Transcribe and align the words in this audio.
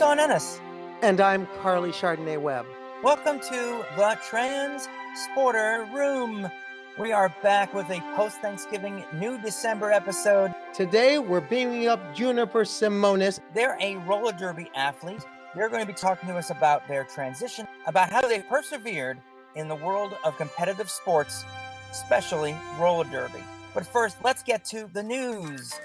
Dawn 0.00 0.18
Ennis. 0.18 0.58
And 1.02 1.20
I'm 1.20 1.46
Carly 1.60 1.90
Chardonnay 1.90 2.40
Webb. 2.40 2.64
Welcome 3.02 3.38
to 3.38 3.84
the 3.98 4.18
Transporter 4.26 5.86
Room. 5.92 6.50
We 6.98 7.12
are 7.12 7.28
back 7.42 7.74
with 7.74 7.90
a 7.90 8.00
post 8.16 8.38
Thanksgiving 8.38 9.04
new 9.12 9.38
December 9.42 9.92
episode. 9.92 10.54
Today 10.72 11.18
we're 11.18 11.42
beaming 11.42 11.86
up 11.86 12.14
Juniper 12.14 12.64
Simonis. 12.64 13.40
They're 13.54 13.76
a 13.78 13.96
roller 13.96 14.32
derby 14.32 14.70
athlete. 14.74 15.22
They're 15.54 15.68
going 15.68 15.82
to 15.82 15.86
be 15.86 15.92
talking 15.92 16.30
to 16.30 16.36
us 16.38 16.48
about 16.48 16.88
their 16.88 17.04
transition, 17.04 17.68
about 17.86 18.08
how 18.08 18.22
they 18.22 18.40
persevered 18.40 19.20
in 19.54 19.68
the 19.68 19.76
world 19.76 20.16
of 20.24 20.34
competitive 20.38 20.88
sports, 20.88 21.44
especially 21.90 22.56
roller 22.78 23.04
derby. 23.04 23.44
But 23.74 23.86
first, 23.86 24.16
let's 24.24 24.42
get 24.42 24.64
to 24.70 24.88
the 24.94 25.02
news. 25.02 25.78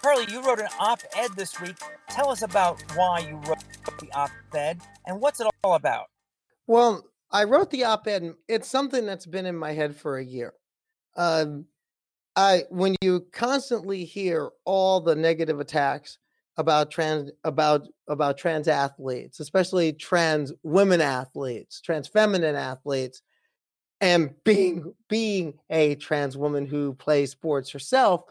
Carly, 0.00 0.24
you 0.32 0.42
wrote 0.42 0.60
an 0.60 0.68
op 0.80 1.02
ed 1.14 1.32
this 1.36 1.60
week. 1.60 1.76
Tell 2.08 2.30
us 2.30 2.42
about 2.42 2.82
why 2.94 3.20
you 3.20 3.36
wrote 3.48 3.64
the 3.98 4.10
op 4.14 4.30
ed 4.54 4.80
and 5.06 5.20
what's 5.20 5.40
it 5.40 5.46
all 5.62 5.74
about. 5.74 6.06
Well, 6.66 7.04
I 7.30 7.44
wrote 7.44 7.70
the 7.70 7.84
op 7.84 8.06
ed, 8.06 8.34
it's 8.48 8.68
something 8.68 9.04
that's 9.04 9.26
been 9.26 9.46
in 9.46 9.56
my 9.56 9.72
head 9.72 9.96
for 9.96 10.18
a 10.18 10.24
year. 10.24 10.54
Um, 11.16 11.66
I 12.36 12.64
when 12.70 12.94
you 13.00 13.26
constantly 13.32 14.04
hear 14.04 14.50
all 14.64 15.00
the 15.00 15.16
negative 15.16 15.58
attacks 15.58 16.18
about 16.58 16.90
trans 16.90 17.30
about 17.44 17.86
about 18.08 18.38
trans 18.38 18.68
athletes, 18.68 19.40
especially 19.40 19.92
trans 19.92 20.52
women 20.62 21.00
athletes, 21.00 21.80
trans 21.80 22.08
feminine 22.08 22.54
athletes, 22.54 23.22
and 24.00 24.34
being 24.44 24.92
being 25.08 25.54
a 25.70 25.94
trans 25.96 26.36
woman 26.36 26.66
who 26.66 26.94
plays 26.94 27.30
sports 27.30 27.70
herself, 27.70 28.24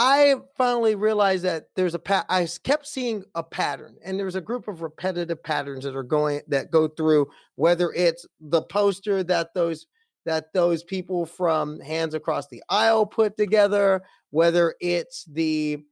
I 0.00 0.36
finally 0.56 0.94
realized 0.94 1.42
that 1.42 1.70
there's 1.74 1.96
a 1.96 1.98
pat. 1.98 2.24
I 2.28 2.46
kept 2.62 2.86
seeing 2.86 3.24
a 3.34 3.42
pattern, 3.42 3.96
and 4.04 4.16
there's 4.16 4.36
a 4.36 4.40
group 4.40 4.68
of 4.68 4.80
repetitive 4.80 5.42
patterns 5.42 5.82
that 5.82 5.96
are 5.96 6.04
going 6.04 6.40
that 6.46 6.70
go 6.70 6.86
through. 6.86 7.26
Whether 7.56 7.92
it's 7.92 8.24
the 8.40 8.62
poster 8.62 9.24
that 9.24 9.54
those 9.54 9.88
that 10.24 10.52
those 10.54 10.84
people 10.84 11.26
from 11.26 11.80
Hands 11.80 12.14
Across 12.14 12.46
the 12.46 12.62
Aisle 12.68 13.06
put 13.06 13.36
together, 13.36 14.00
whether 14.30 14.76
it's 14.80 15.24
the 15.24 15.82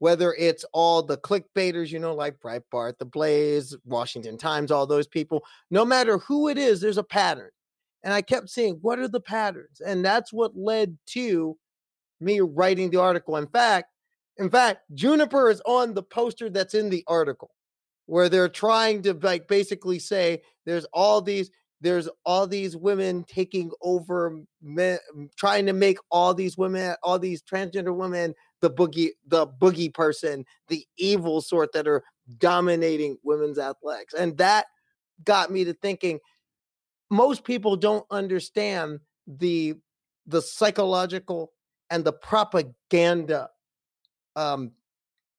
whether 0.00 0.34
it's 0.36 0.64
all 0.72 1.00
the 1.00 1.18
clickbaiters, 1.18 1.92
you 1.92 2.00
know, 2.00 2.16
like 2.16 2.40
Breitbart, 2.40 2.98
The 2.98 3.04
Blaze, 3.04 3.76
Washington 3.84 4.38
Times, 4.38 4.72
all 4.72 4.88
those 4.88 5.06
people. 5.06 5.44
No 5.70 5.84
matter 5.84 6.18
who 6.18 6.48
it 6.48 6.58
is, 6.58 6.80
there's 6.80 6.98
a 6.98 7.04
pattern, 7.04 7.50
and 8.02 8.12
I 8.12 8.22
kept 8.22 8.50
seeing 8.50 8.80
what 8.82 8.98
are 8.98 9.06
the 9.06 9.20
patterns, 9.20 9.80
and 9.80 10.04
that's 10.04 10.32
what 10.32 10.56
led 10.56 10.98
to 11.10 11.56
me 12.22 12.40
writing 12.40 12.90
the 12.90 13.00
article. 13.00 13.36
In 13.36 13.46
fact, 13.46 13.88
in 14.38 14.50
fact, 14.50 14.82
Juniper 14.94 15.50
is 15.50 15.60
on 15.66 15.94
the 15.94 16.02
poster 16.02 16.48
that's 16.48 16.74
in 16.74 16.88
the 16.88 17.04
article 17.06 17.50
where 18.06 18.28
they're 18.28 18.48
trying 18.48 19.02
to 19.02 19.14
like 19.14 19.48
basically 19.48 19.98
say 19.98 20.42
there's 20.66 20.86
all 20.92 21.20
these 21.20 21.50
there's 21.80 22.08
all 22.24 22.46
these 22.46 22.76
women 22.76 23.24
taking 23.24 23.72
over 23.82 24.40
men, 24.62 24.98
trying 25.36 25.66
to 25.66 25.72
make 25.72 25.98
all 26.10 26.32
these 26.34 26.56
women 26.56 26.94
all 27.02 27.18
these 27.18 27.42
transgender 27.42 27.94
women 27.94 28.34
the 28.60 28.70
boogie 28.70 29.10
the 29.26 29.46
boogie 29.46 29.92
person 29.92 30.44
the 30.68 30.84
evil 30.96 31.40
sort 31.40 31.72
that 31.72 31.86
are 31.88 32.02
dominating 32.38 33.16
women's 33.22 33.58
athletics 33.58 34.14
and 34.14 34.36
that 34.38 34.66
got 35.24 35.50
me 35.50 35.64
to 35.64 35.74
thinking 35.74 36.18
most 37.10 37.44
people 37.44 37.76
don't 37.76 38.06
understand 38.10 39.00
the 39.26 39.74
the 40.26 40.40
psychological 40.40 41.52
and 41.92 42.04
the 42.04 42.12
propaganda, 42.12 43.50
um, 44.34 44.72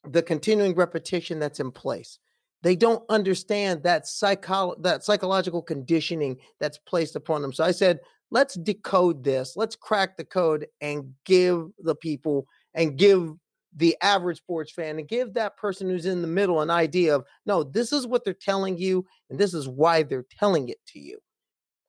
the 0.08 0.22
continuing 0.22 0.76
repetition 0.76 1.40
that's 1.40 1.60
in 1.60 1.72
place. 1.72 2.20
They 2.62 2.76
don't 2.76 3.04
understand 3.10 3.84
that 3.84 4.08
psycho- 4.08 4.76
that 4.82 5.04
psychological 5.04 5.62
conditioning 5.62 6.38
that's 6.60 6.78
placed 6.78 7.16
upon 7.16 7.42
them. 7.42 7.52
So 7.52 7.64
I 7.64 7.72
said, 7.72 8.00
let's 8.30 8.54
decode 8.54 9.24
this. 9.24 9.58
Let's 9.58 9.76
crack 9.76 10.16
the 10.16 10.24
code 10.24 10.68
and 10.80 11.14
give 11.26 11.70
the 11.80 11.96
people 11.96 12.48
and 12.76 12.98
give 12.98 13.34
the 13.76 13.98
average 14.02 14.38
sports 14.38 14.72
fan 14.72 15.00
and 15.00 15.08
give 15.08 15.34
that 15.34 15.58
person 15.58 15.90
who's 15.90 16.06
in 16.06 16.22
the 16.22 16.28
middle 16.28 16.62
an 16.62 16.70
idea 16.70 17.16
of 17.16 17.26
no, 17.48 17.64
this 17.64 17.92
is 17.92 18.06
what 18.06 18.24
they're 18.24 18.36
telling 18.36 18.78
you, 18.78 19.04
and 19.32 19.40
this 19.40 19.56
is 19.56 19.68
why 19.68 20.04
they're 20.04 20.28
telling 20.40 20.70
it 20.70 20.80
to 20.90 21.00
you 21.00 21.18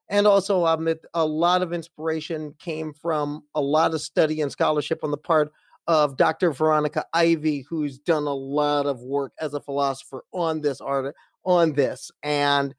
and 0.09 0.27
also 0.27 0.67
um, 0.67 0.89
it, 0.89 1.05
a 1.15 1.25
lot 1.25 1.63
of 1.63 1.73
inspiration 1.73 2.55
came 2.59 2.93
from 2.93 3.45
a 3.55 3.61
lot 3.61 3.95
of 3.95 4.01
study 4.01 4.41
and 4.41 4.53
scholarship 4.53 5.01
on 5.03 5.11
the 5.11 5.17
part 5.17 5.53
of 5.87 6.17
Dr. 6.17 6.53
Veronica 6.53 7.05
Ivy, 7.13 7.65
who's 7.69 7.99
done 7.99 8.25
a 8.25 8.35
lot 8.35 8.87
of 8.87 9.01
work 9.01 9.33
as 9.41 9.55
a 9.55 9.61
philosopher 9.61 10.25
on 10.33 10.61
this 10.61 10.81
art 10.81 11.15
on 11.45 11.73
this, 11.75 12.11
and 12.23 12.75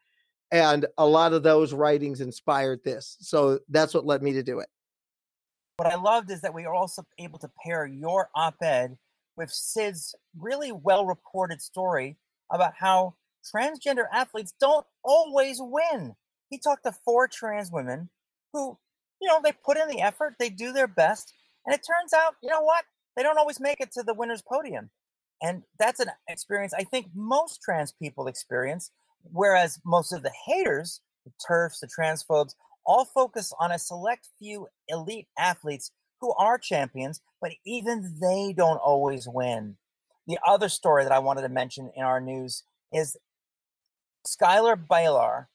and 0.51 0.85
a 0.97 1.05
lot 1.05 1.33
of 1.33 1.43
those 1.43 1.73
writings 1.73 2.21
inspired 2.21 2.79
this. 2.83 3.17
So 3.19 3.59
that's 3.69 3.93
what 3.93 4.05
led 4.05 4.21
me 4.21 4.33
to 4.33 4.43
do 4.43 4.59
it. 4.59 4.69
What 5.77 5.91
I 5.91 5.95
loved 5.95 6.31
is 6.31 6.41
that 6.41 6.53
we 6.53 6.65
are 6.65 6.73
also 6.73 7.03
able 7.19 7.39
to 7.39 7.49
pair 7.63 7.85
your 7.85 8.29
op-ed 8.33 8.97
with 9.35 9.51
Sid's 9.51 10.15
really 10.39 10.71
well-reported 10.71 11.61
story 11.61 12.15
about 12.51 12.73
how 12.77 13.15
transgender 13.53 14.05
athletes 14.13 14.53
don't 14.59 14.85
always 15.03 15.57
win 15.59 16.15
he 16.55 16.59
talked 16.59 16.85
to 16.85 16.93
four 17.03 17.27
trans 17.27 17.69
women 17.69 18.07
who, 18.53 18.77
you 19.21 19.27
know, 19.27 19.41
they 19.43 19.51
put 19.51 19.75
in 19.77 19.89
the 19.89 19.99
effort, 19.99 20.35
they 20.39 20.49
do 20.49 20.71
their 20.71 20.87
best, 20.87 21.33
and 21.65 21.75
it 21.75 21.81
turns 21.85 22.13
out, 22.13 22.35
you 22.41 22.49
know 22.49 22.61
what? 22.61 22.85
They 23.17 23.23
don't 23.23 23.37
always 23.37 23.59
make 23.59 23.81
it 23.81 23.91
to 23.91 24.03
the 24.03 24.13
winner's 24.13 24.41
podium. 24.41 24.89
And 25.41 25.63
that's 25.77 25.99
an 25.99 26.11
experience 26.29 26.73
I 26.73 26.85
think 26.85 27.07
most 27.13 27.59
trans 27.61 27.91
people 27.91 28.27
experience, 28.27 28.91
whereas 29.23 29.81
most 29.85 30.13
of 30.13 30.23
the 30.23 30.31
haters, 30.45 31.01
the 31.25 31.33
turfs, 31.45 31.81
the 31.81 31.87
transphobes, 31.87 32.53
all 32.85 33.03
focus 33.03 33.51
on 33.59 33.73
a 33.73 33.79
select 33.79 34.29
few 34.39 34.67
elite 34.87 35.27
athletes 35.37 35.91
who 36.21 36.33
are 36.35 36.57
champions, 36.57 37.19
but 37.41 37.51
even 37.65 38.17
they 38.21 38.53
don't 38.55 38.77
always 38.77 39.27
win. 39.27 39.75
The 40.25 40.39
other 40.47 40.69
story 40.69 41.03
that 41.03 41.11
I 41.11 41.19
wanted 41.19 41.41
to 41.41 41.49
mention 41.49 41.91
in 41.97 42.03
our 42.03 42.21
news 42.21 42.63
is 42.93 43.17
Schuyler 44.25 44.77
Bailar 44.77 45.49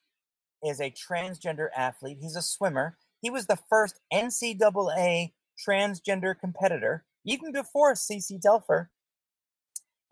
is 0.63 0.81
a 0.81 0.91
transgender 0.91 1.69
athlete. 1.77 2.19
He's 2.21 2.37
a 2.37 2.43
swimmer. 2.43 2.97
He 3.21 3.31
was 3.31 3.47
the 3.47 3.59
first 3.69 4.01
NCAA 4.13 5.33
transgender 5.69 6.39
competitor, 6.39 7.05
even 7.25 7.53
before 7.53 7.95
CeCé 7.95 8.41
Telfer. 8.41 8.91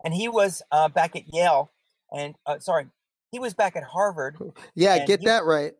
And 0.03 0.13
he 0.13 0.27
was 0.27 0.61
uh, 0.71 0.87
back 0.89 1.15
at 1.15 1.33
Yale. 1.33 1.71
And 2.11 2.35
uh, 2.45 2.59
sorry, 2.59 2.87
he 3.31 3.39
was 3.39 3.53
back 3.53 3.75
at 3.75 3.83
Harvard. 3.83 4.37
Yeah, 4.75 5.05
get 5.05 5.23
that 5.25 5.45
right. 5.45 5.73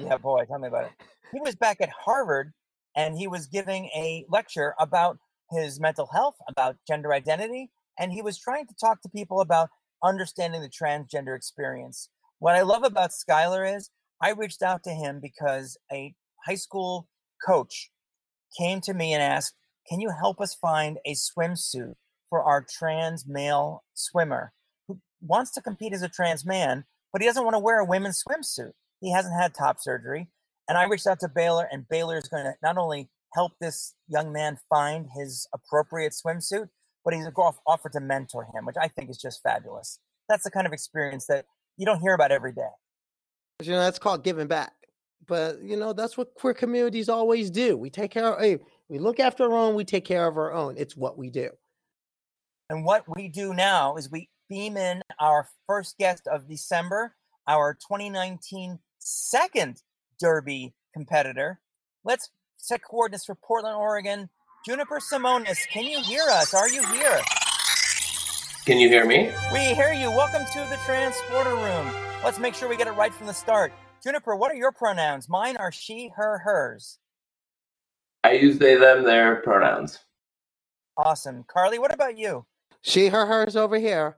Yeah, 0.00 0.16
boy, 0.16 0.44
tell 0.46 0.58
me 0.58 0.68
about 0.68 0.84
it. 0.84 0.92
He 1.32 1.40
was 1.40 1.54
back 1.54 1.80
at 1.80 1.90
Harvard 1.90 2.52
and 2.96 3.16
he 3.16 3.26
was 3.26 3.46
giving 3.46 3.86
a 3.86 4.24
lecture 4.30 4.74
about 4.78 5.18
his 5.50 5.80
mental 5.80 6.06
health, 6.06 6.36
about 6.48 6.76
gender 6.86 7.12
identity, 7.12 7.70
and 7.98 8.12
he 8.12 8.22
was 8.22 8.38
trying 8.38 8.66
to 8.66 8.74
talk 8.80 9.02
to 9.02 9.08
people 9.08 9.40
about 9.40 9.68
understanding 10.02 10.62
the 10.62 10.68
transgender 10.68 11.36
experience. 11.36 12.08
What 12.38 12.54
I 12.54 12.62
love 12.62 12.84
about 12.84 13.12
Schuyler 13.12 13.64
is 13.64 13.90
I 14.20 14.30
reached 14.30 14.62
out 14.62 14.82
to 14.84 14.90
him 14.90 15.20
because 15.20 15.76
a 15.92 16.14
high 16.46 16.54
school 16.54 17.08
coach 17.46 17.90
came 18.58 18.80
to 18.82 18.94
me 18.94 19.12
and 19.12 19.22
asked, 19.22 19.54
Can 19.88 20.00
you 20.00 20.10
help 20.10 20.40
us 20.40 20.54
find 20.54 20.98
a 21.04 21.14
swimsuit 21.14 21.94
for 22.30 22.42
our 22.42 22.64
trans 22.78 23.26
male 23.26 23.84
swimmer 23.94 24.52
who 24.88 25.00
wants 25.20 25.52
to 25.52 25.62
compete 25.62 25.92
as 25.92 26.02
a 26.02 26.08
trans 26.08 26.44
man, 26.44 26.84
but 27.12 27.22
he 27.22 27.28
doesn't 27.28 27.44
want 27.44 27.54
to 27.54 27.60
wear 27.60 27.80
a 27.80 27.84
women's 27.84 28.22
swimsuit? 28.22 28.72
He 29.00 29.12
hasn't 29.12 29.38
had 29.38 29.54
top 29.54 29.76
surgery. 29.80 30.28
And 30.68 30.78
I 30.78 30.84
reached 30.84 31.06
out 31.06 31.20
to 31.20 31.28
Bailar, 31.28 31.66
and 31.70 31.86
Bailar 31.86 32.16
is 32.16 32.28
going 32.28 32.44
to 32.44 32.54
not 32.62 32.78
only 32.78 33.10
help 33.34 33.52
this 33.60 33.94
young 34.08 34.32
man 34.32 34.58
find 34.70 35.08
his 35.14 35.46
appropriate 35.52 36.14
swimsuit, 36.14 36.68
but 37.04 37.12
he's 37.12 37.26
offered 37.66 37.92
to 37.92 38.00
mentor 38.00 38.44
him, 38.54 38.64
which 38.64 38.76
I 38.80 38.88
think 38.88 39.10
is 39.10 39.18
just 39.18 39.42
fabulous. 39.42 39.98
That's 40.28 40.44
the 40.44 40.50
kind 40.50 40.66
of 40.66 40.72
experience 40.72 41.26
that 41.26 41.44
you 41.76 41.84
don't 41.84 42.00
hear 42.00 42.14
about 42.14 42.32
every 42.32 42.52
day. 42.52 42.70
You 43.62 43.72
know, 43.72 43.80
that's 43.80 43.98
called 43.98 44.24
giving 44.24 44.48
back. 44.48 44.72
But 45.26 45.62
you 45.62 45.76
know, 45.76 45.92
that's 45.92 46.16
what 46.16 46.34
queer 46.34 46.54
communities 46.54 47.08
always 47.08 47.50
do. 47.50 47.76
We 47.76 47.90
take 47.90 48.10
care 48.10 48.34
of 48.34 48.40
hey, 48.40 48.58
we 48.88 48.98
look 48.98 49.20
after 49.20 49.44
our 49.44 49.56
own, 49.56 49.74
we 49.74 49.84
take 49.84 50.04
care 50.04 50.26
of 50.26 50.36
our 50.36 50.52
own. 50.52 50.76
It's 50.76 50.96
what 50.96 51.16
we 51.16 51.30
do. 51.30 51.50
And 52.70 52.84
what 52.84 53.04
we 53.14 53.28
do 53.28 53.54
now 53.54 53.96
is 53.96 54.10
we 54.10 54.28
beam 54.48 54.76
in 54.76 55.02
our 55.20 55.48
first 55.66 55.96
guest 55.98 56.26
of 56.26 56.48
December, 56.48 57.14
our 57.46 57.74
2019 57.74 58.78
second 58.98 59.82
Derby 60.18 60.74
competitor. 60.92 61.60
Let's 62.04 62.30
set 62.56 62.82
coordinates 62.82 63.24
for 63.24 63.34
Portland, 63.34 63.76
Oregon. 63.76 64.28
Juniper 64.66 64.98
Simonis, 64.98 65.66
can 65.68 65.84
you 65.84 66.02
hear 66.02 66.24
us? 66.30 66.54
Are 66.54 66.68
you 66.68 66.82
here? 66.86 67.20
Can 68.64 68.78
you 68.78 68.88
hear 68.88 69.04
me? 69.06 69.30
We 69.52 69.60
hear 69.74 69.92
you. 69.92 70.10
Welcome 70.10 70.44
to 70.52 70.58
the 70.70 70.78
Transporter 70.86 71.54
Room. 71.54 72.13
Let's 72.24 72.38
make 72.38 72.54
sure 72.54 72.70
we 72.70 72.78
get 72.78 72.86
it 72.86 72.92
right 72.92 73.12
from 73.12 73.26
the 73.26 73.34
start. 73.34 73.70
Juniper, 74.02 74.34
what 74.34 74.50
are 74.50 74.56
your 74.56 74.72
pronouns? 74.72 75.28
Mine 75.28 75.58
are 75.58 75.70
she, 75.70 76.10
her, 76.16 76.38
hers. 76.38 76.98
I 78.24 78.32
use 78.32 78.58
they, 78.58 78.76
them, 78.76 79.04
their 79.04 79.36
pronouns. 79.42 79.98
Awesome. 80.96 81.44
Carly, 81.46 81.78
what 81.78 81.92
about 81.92 82.16
you? 82.16 82.46
She, 82.80 83.08
her, 83.08 83.26
hers 83.26 83.56
over 83.56 83.78
here. 83.78 84.16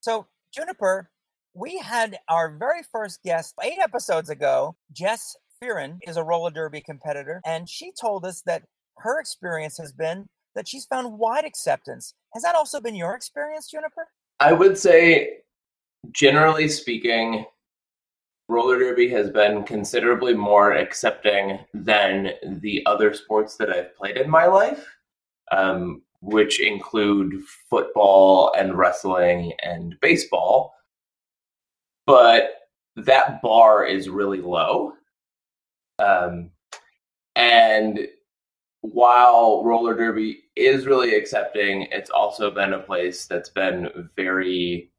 So 0.00 0.28
Juniper, 0.54 1.10
we 1.52 1.76
had 1.76 2.18
our 2.30 2.56
very 2.56 2.80
first 2.90 3.22
guest 3.22 3.54
eight 3.62 3.78
episodes 3.78 4.30
ago. 4.30 4.76
Jess 4.90 5.36
Fearon 5.62 5.98
is 6.08 6.16
a 6.16 6.24
roller 6.24 6.50
derby 6.50 6.80
competitor, 6.80 7.42
and 7.44 7.68
she 7.68 7.92
told 8.00 8.24
us 8.24 8.40
that 8.46 8.62
her 8.96 9.20
experience 9.20 9.76
has 9.76 9.92
been 9.92 10.26
that 10.54 10.66
she's 10.66 10.86
found 10.86 11.18
wide 11.18 11.44
acceptance. 11.44 12.14
Has 12.32 12.42
that 12.44 12.54
also 12.54 12.80
been 12.80 12.94
your 12.94 13.14
experience, 13.14 13.70
Juniper? 13.70 14.08
I 14.40 14.54
would 14.54 14.78
say, 14.78 15.40
generally 16.12 16.68
speaking, 16.68 17.44
roller 18.48 18.78
derby 18.78 19.08
has 19.08 19.30
been 19.30 19.62
considerably 19.62 20.34
more 20.34 20.72
accepting 20.72 21.60
than 21.72 22.32
the 22.60 22.82
other 22.86 23.14
sports 23.14 23.56
that 23.56 23.70
I've 23.70 23.94
played 23.96 24.16
in 24.16 24.28
my 24.28 24.46
life, 24.46 24.86
um, 25.52 26.02
which 26.20 26.60
include 26.60 27.40
football 27.70 28.52
and 28.56 28.76
wrestling 28.76 29.52
and 29.62 29.94
baseball. 30.00 30.74
But 32.06 32.54
that 32.96 33.40
bar 33.40 33.84
is 33.84 34.08
really 34.08 34.40
low. 34.40 34.94
Um, 35.98 36.50
and 37.36 38.08
while 38.80 39.62
roller 39.64 39.94
derby 39.94 40.40
is 40.56 40.86
really 40.86 41.14
accepting, 41.14 41.82
it's 41.92 42.10
also 42.10 42.50
been 42.50 42.72
a 42.72 42.78
place 42.80 43.26
that's 43.26 43.50
been 43.50 44.10
very 44.16 44.89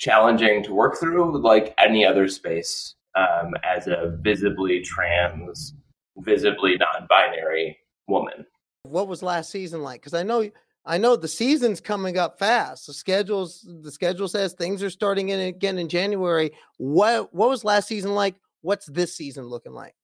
challenging 0.00 0.62
to 0.64 0.74
work 0.74 0.98
through, 0.98 1.40
like 1.40 1.74
any 1.78 2.04
other 2.04 2.26
space, 2.26 2.94
um, 3.14 3.54
as 3.62 3.86
a 3.86 4.18
visibly 4.22 4.80
trans, 4.80 5.74
visibly 6.18 6.76
non-binary 6.76 7.78
woman. 8.08 8.46
What 8.82 9.06
was 9.06 9.22
last 9.22 9.50
season 9.50 9.82
like? 9.82 10.00
Because 10.00 10.14
I 10.14 10.22
know, 10.22 10.50
I 10.86 10.96
know 10.96 11.14
the 11.14 11.28
season's 11.28 11.80
coming 11.80 12.16
up 12.16 12.38
fast. 12.38 12.86
The 12.86 12.94
schedules, 12.94 13.68
the 13.82 13.92
schedule 13.92 14.26
says 14.26 14.54
things 14.54 14.82
are 14.82 14.90
starting 14.90 15.28
in 15.28 15.38
again 15.40 15.78
in 15.78 15.88
January. 15.88 16.50
What 16.78 17.32
what 17.34 17.50
was 17.50 17.62
last 17.62 17.86
season 17.86 18.14
like? 18.14 18.34
What's 18.62 18.86
this 18.86 19.14
season 19.14 19.44
looking 19.44 19.74
like? 19.74 19.94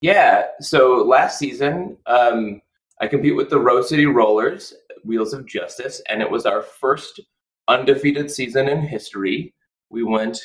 Yeah. 0.00 0.46
So 0.60 1.04
last 1.06 1.38
season, 1.38 1.96
um, 2.06 2.60
I 3.00 3.06
compete 3.06 3.36
with 3.36 3.50
the 3.50 3.60
Rose 3.60 3.88
City 3.88 4.06
Rollers, 4.06 4.74
Wheels 5.04 5.32
of 5.32 5.46
Justice, 5.46 6.02
and 6.08 6.20
it 6.20 6.30
was 6.30 6.46
our 6.46 6.62
first 6.62 7.20
undefeated 7.70 8.30
season 8.30 8.68
in 8.68 8.82
history. 8.82 9.54
We 9.88 10.02
went 10.02 10.38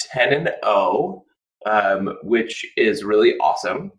10 0.00 0.32
and 0.32 0.50
0, 0.64 1.24
um, 1.66 2.16
which 2.22 2.66
is 2.76 3.04
really 3.04 3.36
awesome. 3.38 3.92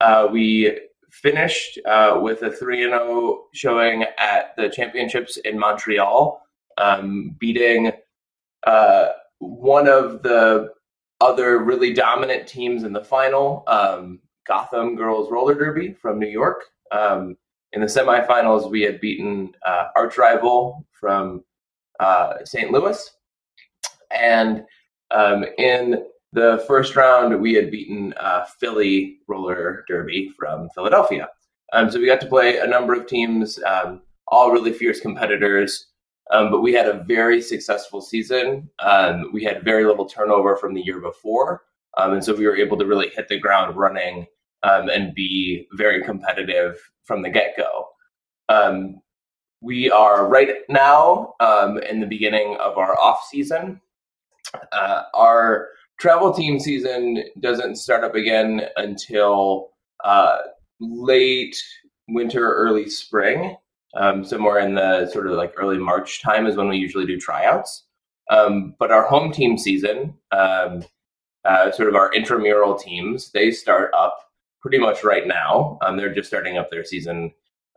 Uh, 0.00 0.28
we 0.30 0.78
finished 1.10 1.78
uh, 1.86 2.20
with 2.22 2.42
a 2.42 2.50
3 2.50 2.84
and 2.84 2.92
0 2.92 3.44
showing 3.52 4.04
at 4.16 4.54
the 4.56 4.68
championships 4.68 5.36
in 5.38 5.58
Montreal, 5.58 6.40
um, 6.78 7.36
beating 7.38 7.92
uh, 8.66 9.08
one 9.38 9.88
of 9.88 10.22
the 10.22 10.68
other 11.20 11.58
really 11.58 11.92
dominant 11.92 12.46
teams 12.46 12.84
in 12.84 12.92
the 12.92 13.04
final. 13.04 13.64
Um, 13.66 14.20
Gotham 14.46 14.96
Girls 14.96 15.30
Roller 15.30 15.54
Derby 15.54 15.92
from 15.92 16.18
New 16.18 16.28
York. 16.28 16.62
Um, 16.92 17.36
in 17.72 17.80
the 17.80 17.86
semifinals, 17.86 18.70
we 18.70 18.82
had 18.82 19.00
beaten 19.00 19.52
uh, 19.64 19.88
arch 19.94 20.16
rival 20.16 20.86
from 20.92 21.44
St. 22.44 22.70
Louis, 22.70 23.10
and 24.10 24.64
um, 25.10 25.44
in 25.58 26.04
the 26.32 26.64
first 26.66 26.96
round, 26.96 27.40
we 27.40 27.54
had 27.54 27.70
beaten 27.70 28.14
uh, 28.18 28.44
Philly 28.58 29.18
Roller 29.26 29.84
Derby 29.88 30.30
from 30.38 30.68
Philadelphia. 30.70 31.28
Um, 31.72 31.90
so 31.90 31.98
we 31.98 32.06
got 32.06 32.20
to 32.20 32.26
play 32.26 32.58
a 32.58 32.66
number 32.66 32.94
of 32.94 33.06
teams, 33.06 33.58
um, 33.64 34.02
all 34.28 34.52
really 34.52 34.72
fierce 34.72 35.00
competitors. 35.00 35.86
Um, 36.30 36.50
but 36.50 36.60
we 36.60 36.72
had 36.72 36.86
a 36.86 37.02
very 37.04 37.42
successful 37.42 38.00
season. 38.00 38.70
Um, 38.78 39.30
we 39.32 39.42
had 39.42 39.64
very 39.64 39.84
little 39.84 40.06
turnover 40.06 40.56
from 40.56 40.74
the 40.74 40.80
year 40.80 41.00
before. 41.00 41.62
Um, 41.96 42.12
and 42.12 42.24
so 42.24 42.34
we 42.34 42.46
were 42.46 42.56
able 42.56 42.78
to 42.78 42.86
really 42.86 43.08
hit 43.08 43.28
the 43.28 43.38
ground 43.38 43.76
running 43.76 44.26
um, 44.62 44.88
and 44.88 45.14
be 45.14 45.66
very 45.72 46.04
competitive 46.04 46.78
from 47.02 47.22
the 47.22 47.30
get 47.30 47.56
go. 47.56 47.88
We 49.62 49.90
are 49.90 50.26
right 50.26 50.56
now 50.70 51.34
um, 51.40 51.78
in 51.78 52.00
the 52.00 52.06
beginning 52.06 52.56
of 52.60 52.78
our 52.78 52.98
off 52.98 53.26
season. 53.30 53.80
Uh, 54.72 55.02
our 55.14 55.68
travel 55.98 56.32
team 56.32 56.58
season 56.58 57.24
doesn't 57.40 57.76
start 57.76 58.02
up 58.02 58.14
again 58.14 58.62
until 58.76 59.70
uh, 60.02 60.38
late 60.80 61.56
winter, 62.08 62.54
early 62.54 62.88
spring. 62.88 63.56
Um, 63.94 64.24
somewhere 64.24 64.60
in 64.60 64.74
the 64.74 65.10
sort 65.10 65.26
of 65.26 65.34
like 65.34 65.52
early 65.56 65.76
March 65.76 66.22
time 66.22 66.46
is 66.46 66.56
when 66.56 66.68
we 66.68 66.78
usually 66.78 67.06
do 67.06 67.18
tryouts. 67.18 67.84
Um, 68.30 68.74
but 68.78 68.92
our 68.92 69.06
home 69.06 69.30
team 69.32 69.58
season, 69.58 70.14
um, 70.30 70.84
uh, 71.44 71.70
sort 71.72 71.88
of 71.88 71.96
our 71.96 72.12
intramural 72.14 72.76
teams, 72.76 73.30
they 73.32 73.50
start 73.50 73.92
up 73.92 74.30
pretty 74.62 74.78
much 74.78 75.04
right 75.04 75.26
now. 75.26 75.78
Um, 75.82 75.96
they're 75.96 76.14
just 76.14 76.28
starting 76.28 76.56
up 76.56 76.70
their 76.70 76.84
season 76.84 77.32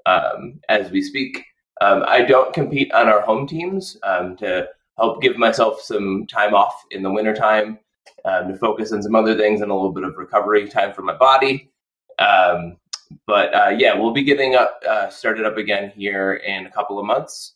um, 0.06 0.59
as 0.69 0.91
we 0.91 1.01
speak. 1.01 1.44
Um, 1.83 2.03
I 2.07 2.21
don't 2.21 2.53
compete 2.53 2.94
on 2.94 3.09
our 3.09 3.19
home 3.21 3.45
teams 3.45 3.97
um, 4.03 4.38
to 4.38 4.69
help 4.97 5.21
give 5.21 5.38
myself 5.38 5.81
some 5.81 6.25
time 6.27 6.53
off 6.53 6.85
in 6.91 7.03
the 7.03 7.12
wintertime 7.12 7.77
um, 8.24 8.47
to 8.47 8.57
focus 8.57 8.94
on 8.94 9.03
some 9.03 9.15
other 9.15 9.35
things 9.35 9.59
and 9.59 9.69
a 9.69 9.74
little 9.74 9.91
bit 9.91 10.06
of 10.06 10.15
recovery 10.15 10.69
time 10.69 10.94
for 10.94 11.01
my 11.01 11.13
body. 11.13 11.69
Um, 12.19 12.77
but 13.27 13.53
uh, 13.53 13.75
yeah, 13.77 13.94
we'll 13.94 14.13
be 14.13 14.24
getting 14.24 14.56
up 14.56 14.81
uh, 14.88 15.09
started 15.09 15.45
up 15.45 15.57
again 15.57 15.91
here 15.94 16.35
in 16.35 16.65
a 16.68 16.71
couple 16.71 17.00
of 17.00 17.06
months. 17.06 17.56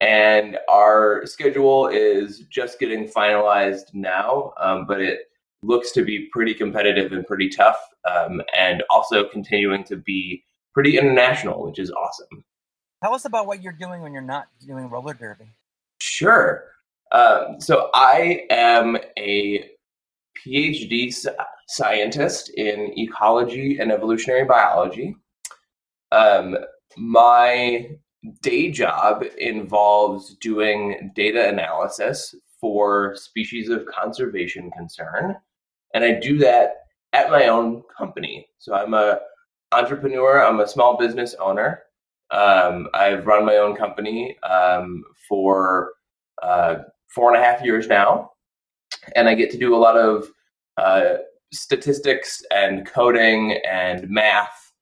And 0.00 0.58
our 0.68 1.26
schedule 1.26 1.88
is 1.88 2.44
just 2.50 2.78
getting 2.78 3.08
finalized 3.08 3.94
now, 3.94 4.52
but 4.86 5.00
it 5.00 5.20
looks 5.62 5.90
to 5.92 6.04
be 6.04 6.28
pretty 6.30 6.54
competitive 6.54 7.12
and 7.12 7.26
pretty 7.26 7.48
tough, 7.48 7.78
um, 8.08 8.42
and 8.56 8.84
also 8.90 9.24
continuing 9.24 9.82
to 9.84 9.96
be 9.96 10.44
pretty 10.72 10.98
international, 10.98 11.64
which 11.64 11.78
is 11.80 11.90
awesome. 11.90 12.44
Tell 13.02 13.14
us 13.14 13.24
about 13.24 13.46
what 13.46 13.62
you're 13.62 13.72
doing 13.72 14.02
when 14.02 14.12
you're 14.12 14.22
not 14.22 14.48
doing 14.66 14.88
roller 14.88 15.14
derby. 15.14 15.46
Sure. 15.98 16.64
Um, 17.12 17.60
so 17.60 17.90
I 17.94 18.46
am 18.50 18.96
a 19.18 19.70
PhD 20.46 21.14
scientist 21.68 22.50
in 22.50 22.92
ecology 22.96 23.78
and 23.78 23.92
evolutionary 23.92 24.44
biology. 24.44 25.16
Um, 26.12 26.56
my 26.96 27.90
day 28.42 28.70
job 28.70 29.24
involves 29.38 30.36
doing 30.36 31.12
data 31.14 31.48
analysis 31.48 32.34
for 32.60 33.14
species 33.14 33.68
of 33.68 33.86
conservation 33.86 34.70
concern 34.72 35.36
and 35.96 36.04
I 36.04 36.12
do 36.12 36.36
that 36.38 36.82
at 37.14 37.30
my 37.30 37.46
own 37.48 37.82
company. 37.96 38.48
So 38.58 38.74
I'm 38.74 38.92
a 38.92 39.18
entrepreneur. 39.72 40.44
I'm 40.44 40.60
a 40.60 40.68
small 40.68 40.98
business 40.98 41.34
owner. 41.40 41.82
Um, 42.30 42.88
I've 42.94 43.26
run 43.26 43.44
my 43.44 43.56
own 43.56 43.76
company 43.76 44.36
um, 44.42 45.04
for 45.28 45.92
uh, 46.42 46.76
four 47.08 47.32
and 47.32 47.42
a 47.42 47.44
half 47.44 47.62
years 47.62 47.88
now, 47.88 48.32
and 49.14 49.28
I 49.28 49.34
get 49.34 49.50
to 49.52 49.58
do 49.58 49.74
a 49.74 49.78
lot 49.78 49.96
of 49.96 50.28
uh, 50.76 51.18
statistics 51.52 52.42
and 52.50 52.86
coding 52.86 53.58
and 53.68 54.08
math 54.08 54.72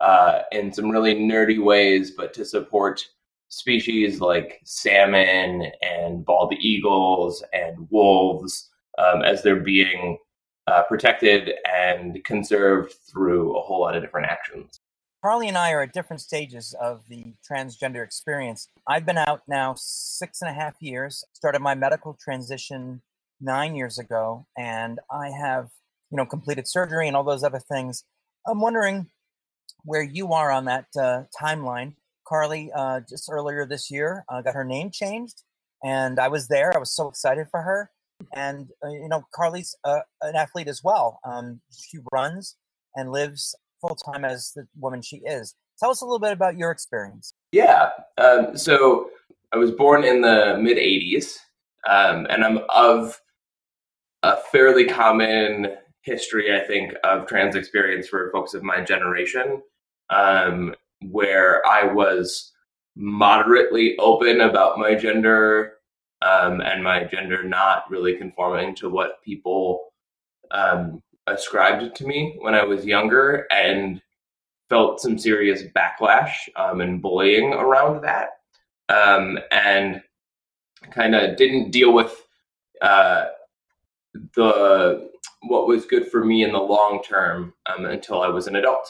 uh, 0.00 0.42
in 0.52 0.72
some 0.72 0.90
really 0.90 1.14
nerdy 1.14 1.62
ways, 1.62 2.12
but 2.12 2.32
to 2.34 2.44
support 2.44 3.04
species 3.48 4.20
like 4.20 4.60
salmon 4.64 5.70
and 5.82 6.24
bald 6.24 6.52
eagles 6.58 7.44
and 7.52 7.86
wolves 7.90 8.70
um, 8.98 9.22
as 9.22 9.42
they're 9.42 9.60
being 9.60 10.18
uh, 10.66 10.82
protected 10.84 11.52
and 11.70 12.22
conserved 12.24 12.94
through 13.10 13.56
a 13.56 13.60
whole 13.60 13.80
lot 13.80 13.94
of 13.94 14.02
different 14.02 14.26
actions. 14.26 14.80
Carly 15.24 15.48
and 15.48 15.56
I 15.56 15.72
are 15.72 15.80
at 15.80 15.94
different 15.94 16.20
stages 16.20 16.74
of 16.78 17.08
the 17.08 17.32
transgender 17.50 18.04
experience. 18.04 18.68
I've 18.86 19.06
been 19.06 19.16
out 19.16 19.40
now 19.48 19.74
six 19.74 20.42
and 20.42 20.50
a 20.50 20.52
half 20.52 20.74
years, 20.80 21.24
started 21.32 21.60
my 21.60 21.74
medical 21.74 22.14
transition 22.22 23.00
nine 23.40 23.74
years 23.74 23.98
ago, 23.98 24.46
and 24.58 25.00
I 25.10 25.30
have, 25.30 25.70
you 26.10 26.18
know, 26.18 26.26
completed 26.26 26.68
surgery 26.68 27.08
and 27.08 27.16
all 27.16 27.24
those 27.24 27.42
other 27.42 27.58
things. 27.58 28.04
I'm 28.46 28.60
wondering 28.60 29.06
where 29.82 30.02
you 30.02 30.34
are 30.34 30.50
on 30.50 30.66
that 30.66 30.88
uh, 30.94 31.22
timeline. 31.40 31.94
Carly, 32.28 32.70
uh, 32.76 33.00
just 33.08 33.30
earlier 33.32 33.64
this 33.64 33.90
year, 33.90 34.26
uh, 34.28 34.42
got 34.42 34.52
her 34.52 34.62
name 34.62 34.90
changed, 34.90 35.42
and 35.82 36.20
I 36.20 36.28
was 36.28 36.48
there. 36.48 36.76
I 36.76 36.78
was 36.78 36.94
so 36.94 37.08
excited 37.08 37.46
for 37.50 37.62
her 37.62 37.90
and 38.34 38.68
uh, 38.84 38.90
you 38.90 39.08
know 39.08 39.26
Carly's 39.34 39.74
uh, 39.84 40.00
an 40.20 40.36
athlete 40.36 40.68
as 40.68 40.82
well. 40.84 41.18
Um, 41.24 41.60
she 41.72 41.98
runs 42.12 42.56
and 42.94 43.10
lives 43.10 43.54
full 43.86 43.96
time 43.96 44.24
as 44.24 44.52
the 44.54 44.66
woman 44.78 45.02
she 45.02 45.16
is. 45.18 45.54
Tell 45.78 45.90
us 45.90 46.00
a 46.00 46.04
little 46.04 46.18
bit 46.18 46.32
about 46.32 46.56
your 46.56 46.70
experience. 46.70 47.34
Yeah, 47.52 47.90
um, 48.18 48.56
so 48.56 49.10
I 49.52 49.56
was 49.56 49.70
born 49.70 50.04
in 50.04 50.20
the 50.20 50.56
mid 50.60 50.78
'80s, 50.78 51.36
um, 51.88 52.26
and 52.30 52.44
I'm 52.44 52.60
of 52.68 53.20
a 54.22 54.36
fairly 54.36 54.86
common 54.86 55.76
history, 56.02 56.54
I 56.54 56.66
think, 56.66 56.94
of 57.04 57.26
trans 57.26 57.56
experience 57.56 58.08
for 58.08 58.30
folks 58.30 58.54
of 58.54 58.62
my 58.62 58.80
generation, 58.80 59.62
um, 60.10 60.74
where 61.02 61.66
I 61.66 61.84
was 61.84 62.52
moderately 62.96 63.96
open 63.98 64.40
about 64.40 64.78
my 64.78 64.94
gender 64.94 65.74
um, 66.22 66.60
and 66.60 66.82
my 66.82 67.04
gender 67.04 67.42
not 67.42 67.90
really 67.90 68.16
conforming 68.16 68.74
to 68.76 68.88
what 68.88 69.22
people 69.24 69.92
um, 70.52 71.02
ascribed 71.26 71.82
it 71.82 71.94
to 71.96 72.06
me 72.06 72.36
when 72.40 72.54
I 72.54 72.64
was 72.64 72.84
younger 72.84 73.46
and 73.50 74.00
felt 74.68 75.00
some 75.00 75.18
serious 75.18 75.62
backlash 75.76 76.32
um, 76.56 76.80
and 76.80 77.00
bullying 77.00 77.52
around 77.52 78.02
that. 78.02 78.30
Um, 78.88 79.38
and 79.50 80.02
kind 80.90 81.14
of 81.14 81.36
didn't 81.36 81.70
deal 81.70 81.92
with 81.92 82.26
uh, 82.82 83.26
the 84.34 85.10
what 85.42 85.66
was 85.66 85.86
good 85.86 86.08
for 86.08 86.24
me 86.24 86.44
in 86.44 86.52
the 86.52 86.58
long 86.58 87.02
term 87.02 87.54
um, 87.66 87.84
until 87.86 88.22
I 88.22 88.28
was 88.28 88.46
an 88.46 88.56
adult. 88.56 88.88